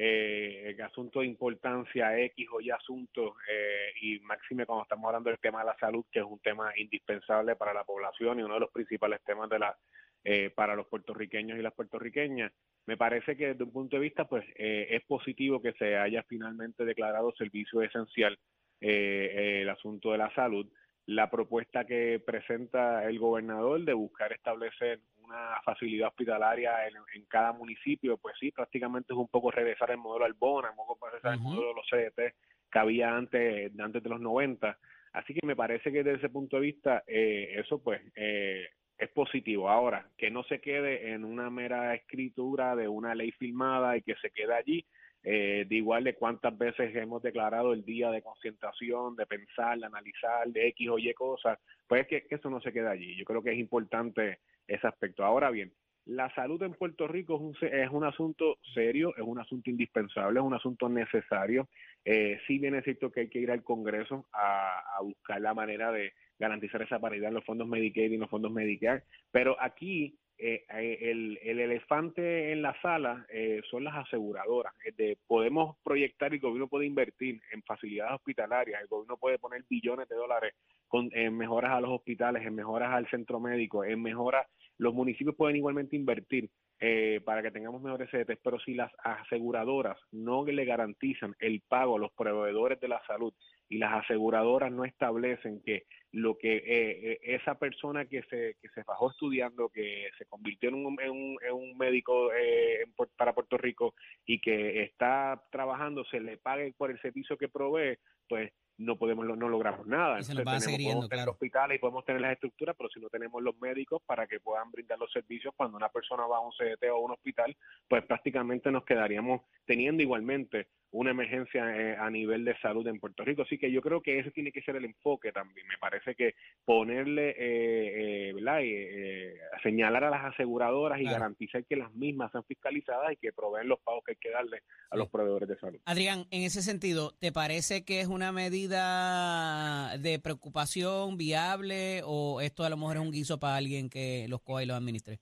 eh, 0.00 0.74
que 0.76 0.82
asunto 0.82 1.20
de 1.20 1.26
importancia 1.26 2.16
X 2.20 2.46
o 2.52 2.60
Y 2.60 2.70
asuntos, 2.70 3.34
eh, 3.50 3.90
y 4.00 4.20
máxime 4.20 4.64
cuando 4.64 4.84
estamos 4.84 5.08
hablando 5.08 5.30
del 5.30 5.40
tema 5.40 5.58
de 5.58 5.66
la 5.66 5.76
salud, 5.76 6.04
que 6.12 6.20
es 6.20 6.24
un 6.24 6.38
tema 6.38 6.70
indispensable 6.76 7.56
para 7.56 7.74
la 7.74 7.82
población 7.82 8.38
y 8.38 8.44
uno 8.44 8.54
de 8.54 8.60
los 8.60 8.70
principales 8.70 9.20
temas 9.24 9.50
de 9.50 9.58
la 9.58 9.76
eh, 10.24 10.50
para 10.54 10.76
los 10.76 10.86
puertorriqueños 10.86 11.58
y 11.58 11.62
las 11.62 11.74
puertorriqueñas. 11.74 12.52
Me 12.86 12.96
parece 12.96 13.36
que 13.36 13.48
desde 13.48 13.64
un 13.64 13.72
punto 13.72 13.96
de 13.96 14.02
vista, 14.02 14.28
pues 14.28 14.44
eh, 14.56 14.86
es 14.90 15.02
positivo 15.04 15.60
que 15.60 15.72
se 15.72 15.96
haya 15.96 16.22
finalmente 16.28 16.84
declarado 16.84 17.34
servicio 17.36 17.82
esencial 17.82 18.38
eh, 18.80 19.32
eh, 19.34 19.62
el 19.62 19.68
asunto 19.68 20.12
de 20.12 20.18
la 20.18 20.32
salud 20.34 20.64
la 21.08 21.30
propuesta 21.30 21.86
que 21.86 22.20
presenta 22.24 23.02
el 23.08 23.18
gobernador 23.18 23.82
de 23.82 23.94
buscar 23.94 24.30
establecer 24.30 25.00
una 25.22 25.58
facilidad 25.64 26.08
hospitalaria 26.08 26.86
en, 26.86 26.96
en 27.14 27.24
cada 27.24 27.54
municipio, 27.54 28.18
pues 28.18 28.36
sí, 28.38 28.50
prácticamente 28.50 29.14
es 29.14 29.18
un 29.18 29.28
poco 29.28 29.50
regresar 29.50 29.90
al 29.90 29.96
modelo 29.96 30.26
Albona, 30.26 30.70
un 30.70 30.76
poco 30.76 31.06
regresar 31.06 31.32
al 31.32 31.38
Ujú. 31.38 31.48
modelo 31.48 31.68
de 31.68 31.74
los 31.74 31.86
CDT 31.88 32.34
que 32.70 32.78
había 32.78 33.16
antes, 33.16 33.72
antes 33.80 34.02
de 34.02 34.08
los 34.10 34.20
90. 34.20 34.78
Así 35.14 35.32
que 35.32 35.46
me 35.46 35.56
parece 35.56 35.90
que 35.90 36.04
desde 36.04 36.18
ese 36.18 36.28
punto 36.28 36.56
de 36.56 36.62
vista, 36.62 37.02
eh, 37.06 37.54
eso 37.56 37.82
pues 37.82 38.02
eh, 38.14 38.66
es 38.98 39.08
positivo. 39.08 39.70
Ahora, 39.70 40.10
que 40.18 40.30
no 40.30 40.42
se 40.44 40.60
quede 40.60 41.12
en 41.12 41.24
una 41.24 41.48
mera 41.48 41.94
escritura 41.94 42.76
de 42.76 42.86
una 42.86 43.14
ley 43.14 43.30
firmada 43.32 43.96
y 43.96 44.02
que 44.02 44.14
se 44.16 44.30
quede 44.30 44.52
allí, 44.52 44.84
eh, 45.22 45.66
de 45.68 45.74
igual 45.74 46.04
de 46.04 46.14
cuántas 46.14 46.56
veces 46.56 46.94
hemos 46.94 47.22
declarado 47.22 47.72
el 47.72 47.84
día 47.84 48.10
de 48.10 48.22
concentración, 48.22 49.16
de 49.16 49.26
pensar, 49.26 49.78
de 49.78 49.86
analizar, 49.86 50.48
de 50.48 50.68
X 50.68 50.88
o 50.88 50.98
Y 50.98 51.12
cosas, 51.14 51.58
pues 51.86 52.06
que, 52.06 52.26
que 52.26 52.36
eso 52.36 52.50
no 52.50 52.60
se 52.60 52.72
quede 52.72 52.88
allí. 52.88 53.16
Yo 53.16 53.24
creo 53.24 53.42
que 53.42 53.52
es 53.52 53.58
importante 53.58 54.38
ese 54.66 54.86
aspecto. 54.86 55.24
Ahora 55.24 55.50
bien, 55.50 55.72
la 56.04 56.32
salud 56.34 56.62
en 56.62 56.72
Puerto 56.72 57.06
Rico 57.06 57.34
es 57.34 57.40
un, 57.40 57.68
es 57.68 57.90
un 57.90 58.04
asunto 58.04 58.58
serio, 58.72 59.14
es 59.16 59.22
un 59.22 59.38
asunto 59.38 59.68
indispensable, 59.68 60.40
es 60.40 60.46
un 60.46 60.54
asunto 60.54 60.88
necesario. 60.88 61.68
Eh, 62.04 62.38
sí 62.46 62.58
bien 62.58 62.74
es 62.74 62.84
cierto 62.84 63.10
que 63.10 63.20
hay 63.20 63.28
que 63.28 63.40
ir 63.40 63.50
al 63.50 63.62
Congreso 63.62 64.26
a, 64.32 64.78
a 64.96 65.02
buscar 65.02 65.40
la 65.40 65.52
manera 65.52 65.92
de 65.92 66.12
garantizar 66.38 66.80
esa 66.80 66.98
paridad 66.98 67.28
en 67.28 67.34
los 67.34 67.44
fondos 67.44 67.68
Medicaid 67.68 68.10
y 68.10 68.14
en 68.14 68.20
los 68.20 68.30
fondos 68.30 68.52
Medicare, 68.52 69.02
pero 69.30 69.60
aquí 69.60 70.16
eh, 70.38 70.64
eh, 70.70 70.98
el, 71.10 71.38
el 71.42 71.60
elefante 71.60 72.52
en 72.52 72.62
la 72.62 72.80
sala 72.80 73.26
eh, 73.28 73.60
son 73.70 73.84
las 73.84 73.96
aseguradoras. 73.96 74.72
Eh, 74.84 74.92
de- 74.96 75.18
podemos 75.26 75.76
proyectar, 75.84 76.32
el 76.32 76.40
gobierno 76.40 76.68
puede 76.68 76.86
invertir 76.86 77.40
en 77.52 77.62
facilidades 77.62 78.14
hospitalarias, 78.14 78.80
el 78.80 78.88
gobierno 78.88 79.16
puede 79.16 79.38
poner 79.38 79.64
billones 79.68 80.08
de 80.08 80.16
dólares 80.16 80.54
con, 80.86 81.08
en 81.12 81.36
mejoras 81.36 81.72
a 81.72 81.80
los 81.80 81.90
hospitales, 81.90 82.46
en 82.46 82.54
mejoras 82.54 82.92
al 82.92 83.08
centro 83.10 83.40
médico, 83.40 83.84
en 83.84 84.00
mejoras, 84.00 84.46
los 84.78 84.94
municipios 84.94 85.34
pueden 85.36 85.56
igualmente 85.56 85.96
invertir 85.96 86.48
eh, 86.80 87.20
para 87.24 87.42
que 87.42 87.50
tengamos 87.50 87.82
mejores 87.82 88.08
CDTs, 88.10 88.38
pero 88.42 88.60
si 88.60 88.74
las 88.74 88.92
aseguradoras 89.02 89.98
no 90.12 90.44
le 90.46 90.64
garantizan 90.64 91.34
el 91.40 91.60
pago 91.68 91.96
a 91.96 91.98
los 91.98 92.12
proveedores 92.12 92.78
de 92.80 92.88
la 92.88 93.02
salud 93.06 93.34
y 93.68 93.78
las 93.78 94.04
aseguradoras 94.04 94.72
no 94.72 94.84
establecen 94.84 95.60
que 95.62 95.86
lo 96.12 96.38
que 96.38 96.56
eh, 96.56 97.12
eh, 97.12 97.18
esa 97.22 97.58
persona 97.58 98.06
que 98.06 98.22
se 98.22 98.56
que 98.60 98.68
se 98.74 98.82
fajó 98.84 99.10
estudiando, 99.10 99.68
que 99.68 100.08
se 100.16 100.24
convirtió 100.24 100.70
en 100.70 100.76
un, 100.76 101.00
en 101.00 101.10
un, 101.10 101.38
en 101.42 101.52
un 101.52 101.76
médico 101.76 102.32
eh, 102.32 102.82
en 102.82 102.94
para 103.16 103.34
Puerto 103.34 103.58
Rico 103.58 103.94
y 104.24 104.40
que 104.40 104.82
está 104.82 105.42
trabajando, 105.50 106.04
se 106.06 106.20
le 106.20 106.38
pague 106.38 106.72
por 106.76 106.90
el 106.90 107.00
servicio 107.00 107.36
que 107.36 107.48
provee, 107.48 107.98
pues 108.26 108.52
no 108.78 108.96
podemos 108.96 109.26
no 109.26 109.48
logramos 109.48 109.86
nada. 109.86 110.20
Y 110.20 110.22
se 110.22 110.34
nos 110.34 110.46
va 110.46 110.54
a 110.54 110.60
seguir 110.60 110.86
podemos 110.86 111.08
tener 111.08 111.24
claro. 111.24 111.32
hospitales 111.32 111.76
y 111.76 111.80
podemos 111.80 112.04
tener 112.04 112.22
las 112.22 112.32
estructuras, 112.32 112.76
pero 112.76 112.88
si 112.88 113.00
no 113.00 113.08
tenemos 113.08 113.42
los 113.42 113.58
médicos 113.58 114.00
para 114.06 114.26
que 114.26 114.40
puedan 114.40 114.70
brindar 114.70 114.98
los 114.98 115.12
servicios 115.12 115.52
cuando 115.56 115.76
una 115.76 115.88
persona 115.88 116.26
va 116.26 116.38
a 116.38 116.40
un 116.40 116.52
CDT 116.52 116.84
o 116.90 116.96
a 116.96 117.00
un 117.00 117.10
hospital, 117.10 117.54
pues 117.88 118.04
prácticamente 118.04 118.70
nos 118.70 118.84
quedaríamos 118.84 119.42
teniendo 119.66 120.02
igualmente 120.02 120.68
una 120.90 121.10
emergencia 121.10 121.76
eh, 121.76 121.96
a 121.96 122.08
nivel 122.10 122.44
de 122.44 122.56
salud 122.60 122.86
en 122.86 122.98
Puerto 122.98 123.24
Rico. 123.24 123.42
Así 123.42 123.58
que 123.58 123.70
yo 123.70 123.82
creo 123.82 124.00
que 124.00 124.18
ese 124.18 124.30
tiene 124.30 124.52
que 124.52 124.62
ser 124.62 124.76
el 124.76 124.86
enfoque 124.86 125.32
también. 125.32 125.66
Me 125.66 125.76
parece 125.78 126.14
que 126.14 126.34
ponerle, 126.64 127.30
eh, 127.30 128.28
eh, 128.28 128.32
¿verdad? 128.32 128.60
Eh, 128.62 129.34
señalar 129.62 130.04
a 130.04 130.10
las 130.10 130.24
aseguradoras 130.32 130.98
y 130.98 131.02
Claro. 131.02 131.18
garantizar 131.18 131.64
que 131.66 131.76
las 131.76 131.92
mismas 131.94 132.32
sean 132.32 132.44
fiscalizadas 132.44 133.12
y 133.12 133.16
que 133.16 133.32
proveen 133.32 133.68
los 133.68 133.80
pagos 133.80 134.02
que 134.04 134.12
hay 134.12 134.16
que 134.16 134.30
darle 134.30 134.62
a 134.90 134.96
Sí. 134.96 134.98
los 134.98 135.10
proveedores 135.10 135.48
de 135.48 135.58
salud. 135.58 135.78
Adrián, 135.84 136.24
en 136.30 136.42
ese 136.42 136.62
sentido, 136.62 137.12
¿te 137.18 137.32
parece 137.32 137.84
que 137.84 138.00
es 138.00 138.06
una 138.08 138.32
medida 138.32 139.96
de 139.98 140.18
preocupación 140.18 141.16
viable 141.18 142.00
o 142.04 142.40
esto 142.40 142.64
a 142.64 142.70
lo 142.70 142.76
mejor 142.78 142.96
es 142.96 143.02
un 143.02 143.10
guiso 143.12 143.38
para 143.38 143.56
alguien 143.56 143.90
que 143.90 144.26
los 144.28 144.40
coja 144.42 144.62
y 144.62 144.66
los 144.66 144.76
administre? 144.76 145.18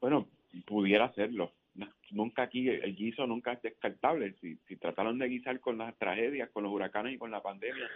Bueno, 0.00 0.28
pudiera 0.66 1.12
serlo. 1.14 1.52
Nunca 2.10 2.42
aquí, 2.42 2.68
el 2.68 2.94
guiso 2.94 3.26
nunca 3.26 3.52
es 3.52 3.62
descartable. 3.62 4.34
Si, 4.40 4.56
si 4.68 4.76
trataron 4.76 5.18
de 5.18 5.28
guisar 5.28 5.60
con 5.60 5.78
las 5.78 5.96
tragedias, 5.98 6.50
con 6.50 6.62
los 6.62 6.72
huracanes 6.72 7.14
y 7.14 7.18
con 7.18 7.30
la 7.30 7.42
pandemia, 7.42 7.88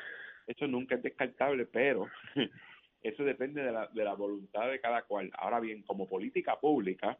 eso 0.47 0.67
nunca 0.67 0.97
es 0.97 1.03
descartable, 1.03 1.67
pero 1.67 2.09
eso 3.03 3.25
depende 3.25 3.63
de 3.63 3.73
la, 3.73 3.87
de 3.87 4.05
la 4.05 4.15
voluntad 4.15 4.69
de 4.71 4.81
cada 4.81 5.03
cual. 5.03 5.31
Ahora 5.35 5.61
bien, 5.61 5.83
como 5.83 6.09
política 6.09 6.59
pública, 6.59 7.17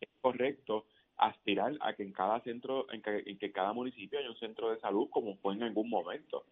es 0.00 0.08
correcto 0.20 0.86
aspirar 1.16 1.76
a 1.80 1.94
que 1.94 2.04
en 2.04 2.12
cada 2.12 2.40
centro, 2.40 2.86
en 2.92 3.02
que, 3.02 3.24
en 3.26 3.38
que 3.38 3.50
cada 3.50 3.72
municipio 3.72 4.18
haya 4.18 4.30
un 4.30 4.38
centro 4.38 4.70
de 4.70 4.78
salud 4.80 5.08
como 5.10 5.36
fue 5.36 5.54
en 5.54 5.64
algún 5.64 5.90
momento. 5.90 6.44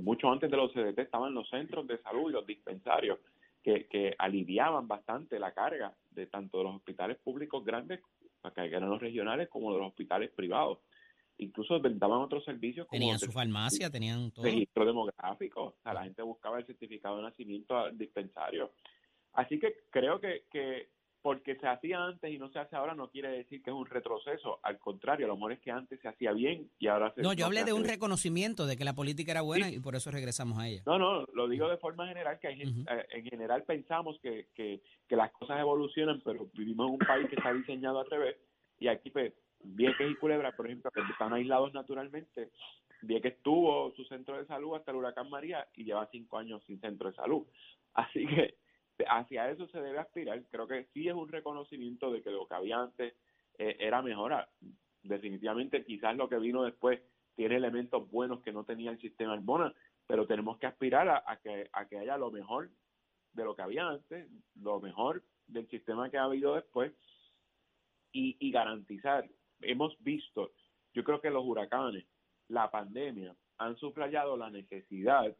Mucho 0.00 0.30
antes 0.30 0.50
de 0.50 0.56
los 0.56 0.72
CDT 0.72 0.98
estaban 0.98 1.34
los 1.34 1.48
centros 1.48 1.86
de 1.86 1.98
salud 1.98 2.30
y 2.30 2.32
los 2.32 2.46
dispensarios 2.46 3.18
que, 3.62 3.86
que 3.86 4.14
aliviaban 4.18 4.88
bastante 4.88 5.38
la 5.38 5.52
carga 5.52 5.94
de 6.10 6.26
tanto 6.26 6.58
de 6.58 6.64
los 6.64 6.76
hospitales 6.76 7.18
públicos 7.18 7.64
grandes, 7.64 8.00
que 8.54 8.66
eran 8.66 8.90
los 8.90 9.00
regionales, 9.00 9.48
como 9.48 9.72
de 9.72 9.78
los 9.78 9.88
hospitales 9.88 10.30
privados. 10.30 10.78
Incluso 11.38 11.78
daban 11.78 12.20
otros 12.20 12.44
servicios 12.44 12.86
como 12.86 12.98
Tenían 12.98 13.18
su 13.18 13.30
farmacia, 13.30 13.90
tenían 13.90 14.30
todo. 14.32 14.44
registro 14.44 14.84
demográfico. 14.84 15.62
O 15.62 15.76
sea, 15.82 15.94
la 15.94 16.04
gente 16.04 16.22
buscaba 16.22 16.58
el 16.58 16.66
certificado 16.66 17.18
de 17.18 17.22
nacimiento 17.22 17.76
al 17.76 17.96
dispensario. 17.96 18.72
Así 19.34 19.58
que 19.60 19.84
creo 19.90 20.20
que, 20.20 20.46
que 20.50 20.88
porque 21.22 21.56
se 21.56 21.66
hacía 21.66 22.02
antes 22.02 22.32
y 22.32 22.38
no 22.38 22.48
se 22.50 22.58
hace 22.58 22.76
ahora 22.76 22.94
no 22.94 23.08
quiere 23.08 23.30
decir 23.30 23.62
que 23.62 23.70
es 23.70 23.76
un 23.76 23.86
retroceso. 23.86 24.60
Al 24.62 24.78
contrario, 24.78 25.26
a 25.26 25.28
lo 25.28 25.34
mejor 25.34 25.52
es 25.52 25.60
que 25.60 25.70
antes 25.70 26.00
se 26.00 26.08
hacía 26.08 26.32
bien 26.32 26.70
y 26.78 26.86
ahora 26.86 27.12
se 27.14 27.22
No, 27.22 27.32
yo 27.32 27.46
hablé 27.46 27.64
de 27.64 27.72
un 27.72 27.84
reconocimiento 27.84 28.66
de 28.66 28.76
que 28.76 28.84
la 28.84 28.94
política 28.94 29.32
era 29.32 29.42
buena 29.42 29.70
y 29.70 29.80
por 29.80 29.96
eso 29.96 30.10
regresamos 30.10 30.58
a 30.58 30.68
ella. 30.68 30.82
No, 30.86 30.98
no, 30.98 31.24
lo 31.32 31.48
digo 31.48 31.68
de 31.68 31.76
forma 31.78 32.06
general, 32.06 32.38
que 32.40 32.48
hay 32.48 32.62
eh, 32.62 33.06
en 33.10 33.24
general 33.24 33.64
pensamos 33.64 34.18
que, 34.22 34.48
que, 34.54 34.80
que 35.08 35.16
las 35.16 35.32
cosas 35.32 35.58
evolucionan, 35.60 36.20
pero 36.24 36.48
vivimos 36.54 36.86
en 36.86 36.92
un 36.94 36.98
país 36.98 37.28
que 37.28 37.36
está 37.36 37.52
diseñado 37.52 38.00
al 38.00 38.10
revés 38.10 38.36
y 38.80 38.88
aquí, 38.88 39.10
pues, 39.10 39.32
Vieques 39.60 40.10
y 40.10 40.14
Culebra, 40.16 40.54
por 40.54 40.66
ejemplo, 40.66 40.90
que 40.90 41.00
están 41.00 41.32
aislados 41.32 41.72
naturalmente, 41.74 42.50
Vieques 43.02 43.40
tuvo 43.42 43.92
su 43.96 44.04
centro 44.04 44.38
de 44.38 44.46
salud 44.46 44.76
hasta 44.76 44.90
el 44.90 44.98
huracán 44.98 45.30
María 45.30 45.66
y 45.74 45.84
lleva 45.84 46.08
cinco 46.10 46.38
años 46.38 46.62
sin 46.66 46.80
centro 46.80 47.10
de 47.10 47.16
salud. 47.16 47.46
Así 47.94 48.26
que 48.26 48.54
hacia 49.08 49.50
eso 49.50 49.66
se 49.68 49.80
debe 49.80 49.98
aspirar. 49.98 50.42
Creo 50.50 50.66
que 50.66 50.84
sí 50.92 51.08
es 51.08 51.14
un 51.14 51.28
reconocimiento 51.28 52.10
de 52.10 52.22
que 52.22 52.30
lo 52.30 52.46
que 52.46 52.54
había 52.54 52.80
antes 52.80 53.14
eh, 53.58 53.76
era 53.78 54.02
mejor. 54.02 54.32
Ah, 54.32 54.48
Definitivamente, 55.02 55.84
quizás 55.84 56.16
lo 56.16 56.28
que 56.28 56.38
vino 56.38 56.64
después 56.64 57.00
tiene 57.34 57.56
elementos 57.56 58.10
buenos 58.10 58.42
que 58.42 58.52
no 58.52 58.64
tenía 58.64 58.90
el 58.90 59.00
sistema 59.00 59.32
Arbona, 59.32 59.72
pero 60.06 60.26
tenemos 60.26 60.58
que 60.58 60.66
aspirar 60.66 61.08
a, 61.08 61.22
a 61.26 61.36
que, 61.36 61.70
a 61.72 61.86
que 61.86 61.98
haya 61.98 62.18
lo 62.18 62.30
mejor 62.30 62.70
de 63.32 63.44
lo 63.44 63.54
que 63.54 63.62
había 63.62 63.88
antes, 63.88 64.28
lo 64.60 64.80
mejor 64.80 65.22
del 65.46 65.68
sistema 65.68 66.10
que 66.10 66.18
ha 66.18 66.24
habido 66.24 66.56
después 66.56 66.92
y, 68.12 68.36
y 68.40 68.50
garantizar. 68.50 69.28
Hemos 69.60 69.96
visto, 70.02 70.52
yo 70.94 71.04
creo 71.04 71.20
que 71.20 71.30
los 71.30 71.44
huracanes, 71.44 72.04
la 72.48 72.70
pandemia, 72.70 73.34
han 73.58 73.76
subrayado 73.76 74.36
la 74.36 74.50
necesidad 74.50 75.34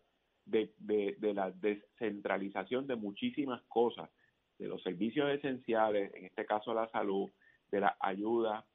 de, 0.49 0.73
de, 0.79 1.17
de 1.19 1.35
la 1.35 1.51
descentralización 1.51 2.87
de 2.87 2.97
muchísimas 2.97 3.63
cosas, 3.69 4.11
de 4.59 4.67
los 4.67 4.83
servicios 4.83 5.31
esenciales, 5.31 6.13
en 6.15 6.25
este 6.27 6.45
caso 6.47 6.75
la 6.75 6.89
salud, 6.91 7.31
de 7.71 7.81
la 7.81 7.97
ayuda, 8.01 8.67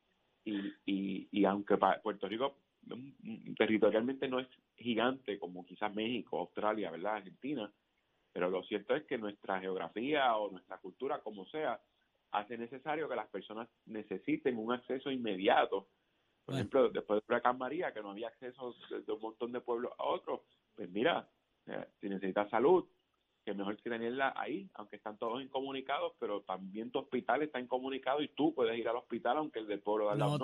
y, 0.45 0.57
y, 0.85 1.27
y 1.31 1.45
aunque 1.45 1.77
Puerto 2.01 2.27
Rico 2.27 2.57
territorialmente 3.57 4.27
no 4.27 4.39
es 4.39 4.47
gigante 4.75 5.39
como 5.39 5.65
quizás 5.65 5.93
México, 5.93 6.39
Australia, 6.39 6.91
¿verdad? 6.91 7.15
Argentina, 7.15 7.71
pero 8.33 8.49
lo 8.49 8.63
cierto 8.63 8.95
es 8.95 9.03
que 9.05 9.17
nuestra 9.17 9.59
geografía 9.59 10.35
o 10.35 10.51
nuestra 10.51 10.77
cultura, 10.79 11.19
como 11.19 11.45
sea, 11.47 11.79
hace 12.31 12.57
necesario 12.57 13.07
que 13.07 13.15
las 13.15 13.29
personas 13.29 13.69
necesiten 13.85 14.57
un 14.57 14.73
acceso 14.73 15.11
inmediato. 15.11 15.87
Por 16.45 16.55
Bueno. 16.55 16.59
ejemplo, 16.59 16.89
después 16.89 17.21
de 17.21 17.25
Huracán 17.27 17.57
María, 17.57 17.93
que 17.93 18.01
no 18.01 18.11
había 18.11 18.27
acceso 18.27 18.75
de, 18.89 19.01
de 19.01 19.11
un 19.13 19.21
montón 19.21 19.51
de 19.51 19.61
pueblos 19.61 19.93
a 19.97 20.03
otros, 20.03 20.41
pues 20.75 20.89
mira, 20.89 21.29
si 21.99 22.09
necesitas 22.09 22.49
salud, 22.49 22.85
que 23.43 23.53
mejor 23.53 23.77
que 23.77 23.89
tenerla 23.89 24.33
ahí, 24.35 24.69
aunque 24.73 24.95
están 24.95 25.17
todos 25.17 25.41
incomunicados, 25.41 26.13
pero 26.19 26.41
también 26.41 26.91
tu 26.91 26.99
hospital 26.99 27.43
está 27.43 27.59
incomunicado 27.59 28.21
y 28.21 28.29
tú 28.29 28.53
puedes 28.53 28.77
ir 28.77 28.87
al 28.87 28.95
hospital, 28.95 29.37
aunque 29.37 29.59
el 29.59 29.67
del 29.67 29.81
pueblo 29.81 30.11
de 30.11 30.17
no, 30.17 30.37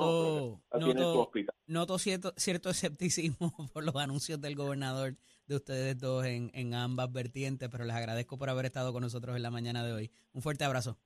ya 0.72 0.80
tienes 0.80 0.96
tu 0.96 1.02
noto, 1.02 1.22
hospital. 1.22 1.56
noto 1.68 1.98
cierto, 1.98 2.34
cierto 2.36 2.70
escepticismo 2.70 3.52
por 3.74 3.86
los 3.86 3.96
anuncios 3.96 4.42
del 4.42 4.56
gobernador 4.56 5.16
de 5.48 5.56
ustedes 5.56 5.98
dos 5.98 6.26
en, 6.26 6.52
en 6.54 6.74
ambas 6.74 7.12
vertientes, 7.12 7.70
pero 7.70 7.86
les 7.86 7.96
agradezco 7.96 8.38
por 8.38 8.50
haber 8.50 8.66
estado 8.66 8.92
con 8.92 9.02
nosotros 9.02 9.36
en 9.36 9.44
la 9.44 9.52
mañana 9.52 9.84
de 9.84 9.94
hoy. 9.94 10.12
Un 10.34 10.42
fuerte 10.42 10.64
abrazo. 10.64 10.98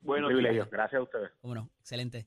Bueno, 0.00 0.26
privilegio. 0.26 0.68
Gracias 0.70 0.98
a 0.98 1.04
ustedes. 1.04 1.30
Cómo 1.40 1.54
no, 1.54 1.70
excelente. 1.80 2.26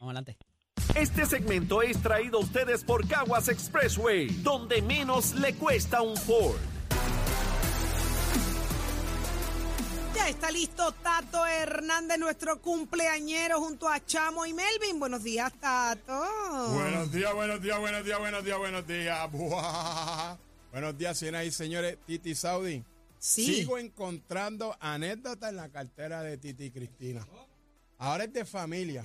Vamos 0.00 0.14
adelante. 0.14 0.47
Este 0.94 1.26
segmento 1.26 1.82
es 1.82 2.00
traído 2.02 2.38
a 2.38 2.40
ustedes 2.40 2.82
por 2.82 3.06
Caguas 3.06 3.48
Expressway, 3.48 4.28
donde 4.42 4.82
menos 4.82 5.34
le 5.34 5.54
cuesta 5.54 6.02
un 6.02 6.16
Ford. 6.16 6.56
Ya 10.14 10.28
está 10.28 10.50
listo 10.50 10.92
Tato 11.02 11.46
Hernández, 11.46 12.18
nuestro 12.18 12.60
cumpleañero, 12.60 13.60
junto 13.60 13.88
a 13.88 14.04
Chamo 14.04 14.46
y 14.46 14.52
Melvin. 14.52 14.98
Buenos 14.98 15.22
días, 15.22 15.52
Tato. 15.60 16.20
Buenos 16.72 17.12
días, 17.12 17.32
buenos 17.34 17.62
días, 17.62 17.78
buenos 17.78 18.04
días, 18.04 18.18
buenos 18.18 18.44
días, 18.44 18.58
buenos 18.58 18.86
días. 18.86 19.30
Buah. 19.32 20.36
Buenos 20.72 20.98
días, 20.98 21.16
señoras 21.18 21.46
y 21.46 21.50
señores. 21.52 21.98
Titi 22.06 22.34
Saudi. 22.34 22.82
Sí. 23.18 23.46
Sigo 23.46 23.78
encontrando 23.78 24.76
anécdotas 24.80 25.50
en 25.50 25.56
la 25.56 25.68
cartera 25.68 26.22
de 26.22 26.38
Titi 26.38 26.70
Cristina. 26.70 27.26
Ahora 27.98 28.24
es 28.24 28.32
de 28.32 28.44
familia. 28.44 29.02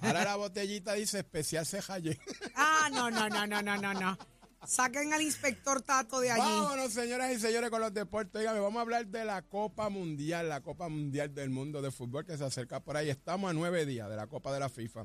Ahora 0.00 0.24
la 0.24 0.36
botellita 0.36 0.94
dice 0.94 1.18
especial 1.18 1.66
cejalle. 1.66 2.18
Ah, 2.54 2.88
no, 2.92 3.10
no, 3.10 3.28
no, 3.28 3.46
no, 3.46 3.62
no, 3.62 3.76
no, 3.76 3.94
no. 3.94 4.18
Saquen 4.64 5.12
al 5.12 5.22
inspector 5.22 5.82
Tato 5.82 6.20
de 6.20 6.30
allí. 6.30 6.40
Vámonos, 6.40 6.92
señoras 6.92 7.32
y 7.32 7.40
señores, 7.40 7.68
con 7.70 7.80
los 7.80 7.92
deportes. 7.92 8.40
Dígame, 8.40 8.60
vamos 8.60 8.78
a 8.78 8.82
hablar 8.82 9.06
de 9.08 9.24
la 9.24 9.42
Copa 9.42 9.88
Mundial, 9.88 10.48
la 10.48 10.60
Copa 10.60 10.88
Mundial 10.88 11.34
del 11.34 11.50
Mundo 11.50 11.82
de 11.82 11.90
Fútbol 11.90 12.24
que 12.24 12.38
se 12.38 12.44
acerca 12.44 12.78
por 12.78 12.96
ahí. 12.96 13.10
Estamos 13.10 13.50
a 13.50 13.54
nueve 13.54 13.84
días 13.86 14.08
de 14.08 14.14
la 14.14 14.28
Copa 14.28 14.52
de 14.52 14.60
la 14.60 14.68
FIFA. 14.68 15.04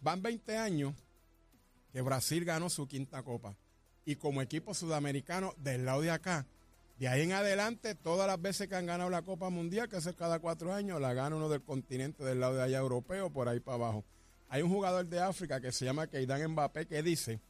Van 0.00 0.22
20 0.22 0.56
años 0.56 0.94
que 1.92 2.00
Brasil 2.00 2.44
ganó 2.44 2.70
su 2.70 2.86
quinta 2.86 3.24
Copa. 3.24 3.56
Y 4.04 4.16
como 4.16 4.40
equipo 4.40 4.72
sudamericano, 4.72 5.52
del 5.58 5.84
lado 5.84 6.02
de 6.02 6.12
acá, 6.12 6.46
de 7.00 7.08
ahí 7.08 7.22
en 7.22 7.32
adelante, 7.32 7.94
todas 7.94 8.26
las 8.26 8.38
veces 8.42 8.68
que 8.68 8.76
han 8.76 8.84
ganado 8.84 9.08
la 9.08 9.22
Copa 9.22 9.48
Mundial, 9.48 9.88
que 9.88 9.96
es 9.96 10.06
cada 10.18 10.38
cuatro 10.38 10.74
años, 10.74 11.00
la 11.00 11.14
gana 11.14 11.34
uno 11.34 11.48
del 11.48 11.62
continente 11.62 12.22
del 12.22 12.40
lado 12.40 12.56
de 12.56 12.62
allá 12.62 12.78
europeo, 12.78 13.30
por 13.30 13.48
ahí 13.48 13.58
para 13.58 13.76
abajo. 13.76 14.04
Hay 14.50 14.60
un 14.60 14.68
jugador 14.68 15.06
de 15.06 15.18
África 15.18 15.62
que 15.62 15.72
se 15.72 15.86
llama 15.86 16.08
Keidan 16.08 16.46
Mbappé 16.52 16.86
que 16.86 17.02
dice 17.02 17.40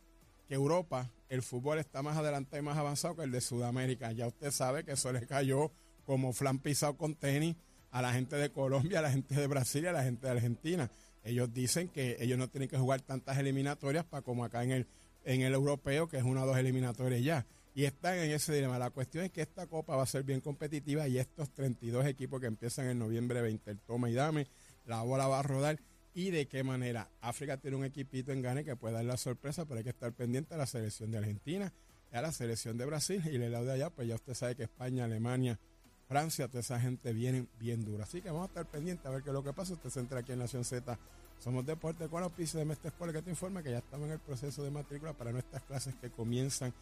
que 0.46 0.54
Europa, 0.54 1.10
el 1.28 1.42
fútbol 1.42 1.80
está 1.80 2.00
más 2.00 2.16
adelante 2.16 2.58
y 2.58 2.62
más 2.62 2.78
avanzado 2.78 3.16
que 3.16 3.24
el 3.24 3.32
de 3.32 3.40
Sudamérica. 3.40 4.12
Ya 4.12 4.28
usted 4.28 4.52
sabe 4.52 4.84
que 4.84 4.92
eso 4.92 5.12
le 5.12 5.26
cayó 5.26 5.72
como 6.06 6.32
flan 6.32 6.60
pisado 6.60 6.96
con 6.96 7.16
tenis 7.16 7.56
a 7.90 8.02
la 8.02 8.12
gente 8.12 8.36
de 8.36 8.52
Colombia, 8.52 9.00
a 9.00 9.02
la 9.02 9.10
gente 9.10 9.34
de 9.34 9.48
Brasil 9.48 9.82
y 9.82 9.88
a 9.88 9.92
la 9.92 10.04
gente 10.04 10.28
de 10.28 10.32
Argentina. 10.32 10.92
Ellos 11.24 11.52
dicen 11.52 11.88
que 11.88 12.18
ellos 12.20 12.38
no 12.38 12.46
tienen 12.46 12.68
que 12.68 12.78
jugar 12.78 13.00
tantas 13.00 13.36
eliminatorias 13.38 14.04
para 14.04 14.22
como 14.22 14.44
acá 14.44 14.62
en 14.62 14.70
el, 14.70 14.86
en 15.24 15.40
el 15.40 15.54
europeo, 15.54 16.08
que 16.08 16.18
es 16.18 16.22
una 16.22 16.44
o 16.44 16.46
dos 16.46 16.56
eliminatorias 16.56 17.20
ya. 17.20 17.46
Y 17.74 17.84
están 17.84 18.18
en 18.18 18.30
ese 18.30 18.52
dilema. 18.52 18.78
La 18.78 18.90
cuestión 18.90 19.24
es 19.24 19.30
que 19.30 19.42
esta 19.42 19.66
copa 19.66 19.96
va 19.96 20.02
a 20.02 20.06
ser 20.06 20.24
bien 20.24 20.40
competitiva 20.40 21.06
y 21.06 21.18
estos 21.18 21.50
32 21.52 22.06
equipos 22.06 22.40
que 22.40 22.46
empiezan 22.46 22.86
en 22.86 22.98
noviembre 22.98 23.40
20, 23.42 23.70
el 23.70 23.80
toma 23.80 24.10
y 24.10 24.14
dame, 24.14 24.48
la 24.86 25.02
bola 25.02 25.28
va 25.28 25.40
a 25.40 25.42
rodar. 25.42 25.78
¿Y 26.12 26.30
de 26.30 26.48
qué 26.48 26.64
manera? 26.64 27.08
África 27.20 27.56
tiene 27.56 27.76
un 27.76 27.84
equipito 27.84 28.32
en 28.32 28.42
Gane 28.42 28.64
que 28.64 28.74
puede 28.74 28.94
dar 28.94 29.04
la 29.04 29.16
sorpresa, 29.16 29.64
pero 29.64 29.78
hay 29.78 29.84
que 29.84 29.90
estar 29.90 30.12
pendiente 30.12 30.54
a 30.54 30.56
la 30.56 30.66
selección 30.66 31.12
de 31.12 31.18
Argentina, 31.18 31.72
a 32.10 32.20
la 32.20 32.32
selección 32.32 32.76
de 32.76 32.84
Brasil 32.84 33.22
y 33.30 33.36
el 33.36 33.52
lado 33.52 33.66
de 33.66 33.72
allá, 33.74 33.90
pues 33.90 34.08
ya 34.08 34.16
usted 34.16 34.34
sabe 34.34 34.56
que 34.56 34.64
España, 34.64 35.04
Alemania, 35.04 35.60
Francia, 36.08 36.48
toda 36.48 36.58
esa 36.58 36.80
gente 36.80 37.12
vienen 37.12 37.48
bien 37.60 37.84
dura. 37.84 38.02
Así 38.02 38.20
que 38.20 38.30
vamos 38.30 38.42
a 38.42 38.46
estar 38.46 38.66
pendientes 38.66 39.06
a 39.06 39.10
ver 39.10 39.22
qué 39.22 39.30
es 39.30 39.34
lo 39.34 39.44
que 39.44 39.52
pasa. 39.52 39.74
Usted 39.74 39.90
se 39.90 40.00
entra 40.00 40.18
aquí 40.18 40.32
en 40.32 40.40
Nación 40.40 40.64
Z. 40.64 40.98
Somos 41.38 41.64
Deporte 41.64 42.08
con 42.08 42.24
auspicio 42.24 42.58
de 42.58 42.64
Mestre 42.64 42.88
Escuela 42.88 43.12
que 43.12 43.22
te 43.22 43.30
informa 43.30 43.62
que 43.62 43.70
ya 43.70 43.78
estamos 43.78 44.06
en 44.06 44.14
el 44.14 44.18
proceso 44.18 44.64
de 44.64 44.72
matrícula 44.72 45.12
para 45.12 45.30
nuestras 45.30 45.62
clases 45.62 45.94
que 45.94 46.10
comienzan 46.10 46.74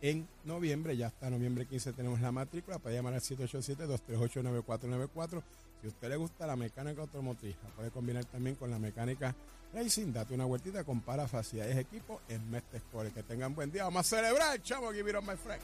en 0.00 0.28
noviembre. 0.44 0.96
Ya 0.96 1.08
hasta 1.08 1.28
noviembre 1.30 1.66
15 1.66 1.92
tenemos 1.92 2.20
la 2.20 2.32
matrícula. 2.32 2.78
Puede 2.78 2.96
llamar 2.96 3.14
al 3.14 3.20
787-238-9494. 3.20 5.42
Si 5.80 5.86
a 5.86 5.90
usted 5.90 6.08
le 6.08 6.16
gusta 6.16 6.46
la 6.46 6.56
mecánica 6.56 7.02
automotriz, 7.02 7.56
la 7.62 7.68
puede 7.70 7.90
combinar 7.90 8.24
también 8.24 8.56
con 8.56 8.70
la 8.70 8.78
mecánica 8.78 9.34
racing. 9.72 10.12
Date 10.12 10.34
una 10.34 10.44
vueltita, 10.44 10.84
compara 10.84 11.28
facilidades 11.28 11.76
equipo 11.76 12.20
en 12.28 12.50
Mestre 12.50 12.78
Escuela. 12.78 13.10
Que 13.10 13.22
tengan 13.22 13.54
buen 13.54 13.70
día. 13.70 13.84
Vamos 13.84 14.00
a 14.00 14.16
celebrar, 14.16 14.62
chamo. 14.62 14.90
Give 14.92 15.10
it 15.10 15.16
up, 15.16 15.22
my 15.22 15.36
friend. 15.36 15.62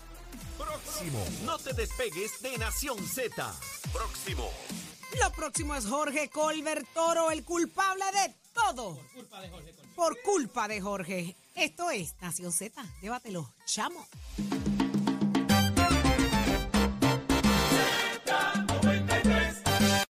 Próximo. 0.59 1.25
No 1.45 1.59
te 1.59 1.73
despegues 1.73 2.43
de 2.43 2.59
Nación 2.59 2.99
Z. 2.99 3.55
Próximo. 3.93 4.51
Lo 5.21 5.31
próximo 5.33 5.75
es 5.75 5.87
Jorge 5.87 6.31
Colbert 6.31 6.87
Toro, 6.95 7.31
el 7.31 7.45
culpable 7.45 8.05
de 8.13 8.35
todo. 8.55 8.99
Por 9.95 10.21
culpa 10.23 10.69
de 10.69 10.81
Jorge. 10.81 11.37
Esto 11.55 11.91
es 11.91 12.15
Nación 12.21 12.53
Z. 12.53 12.83
Llévatelo, 13.01 13.53
chamo. 13.67 14.07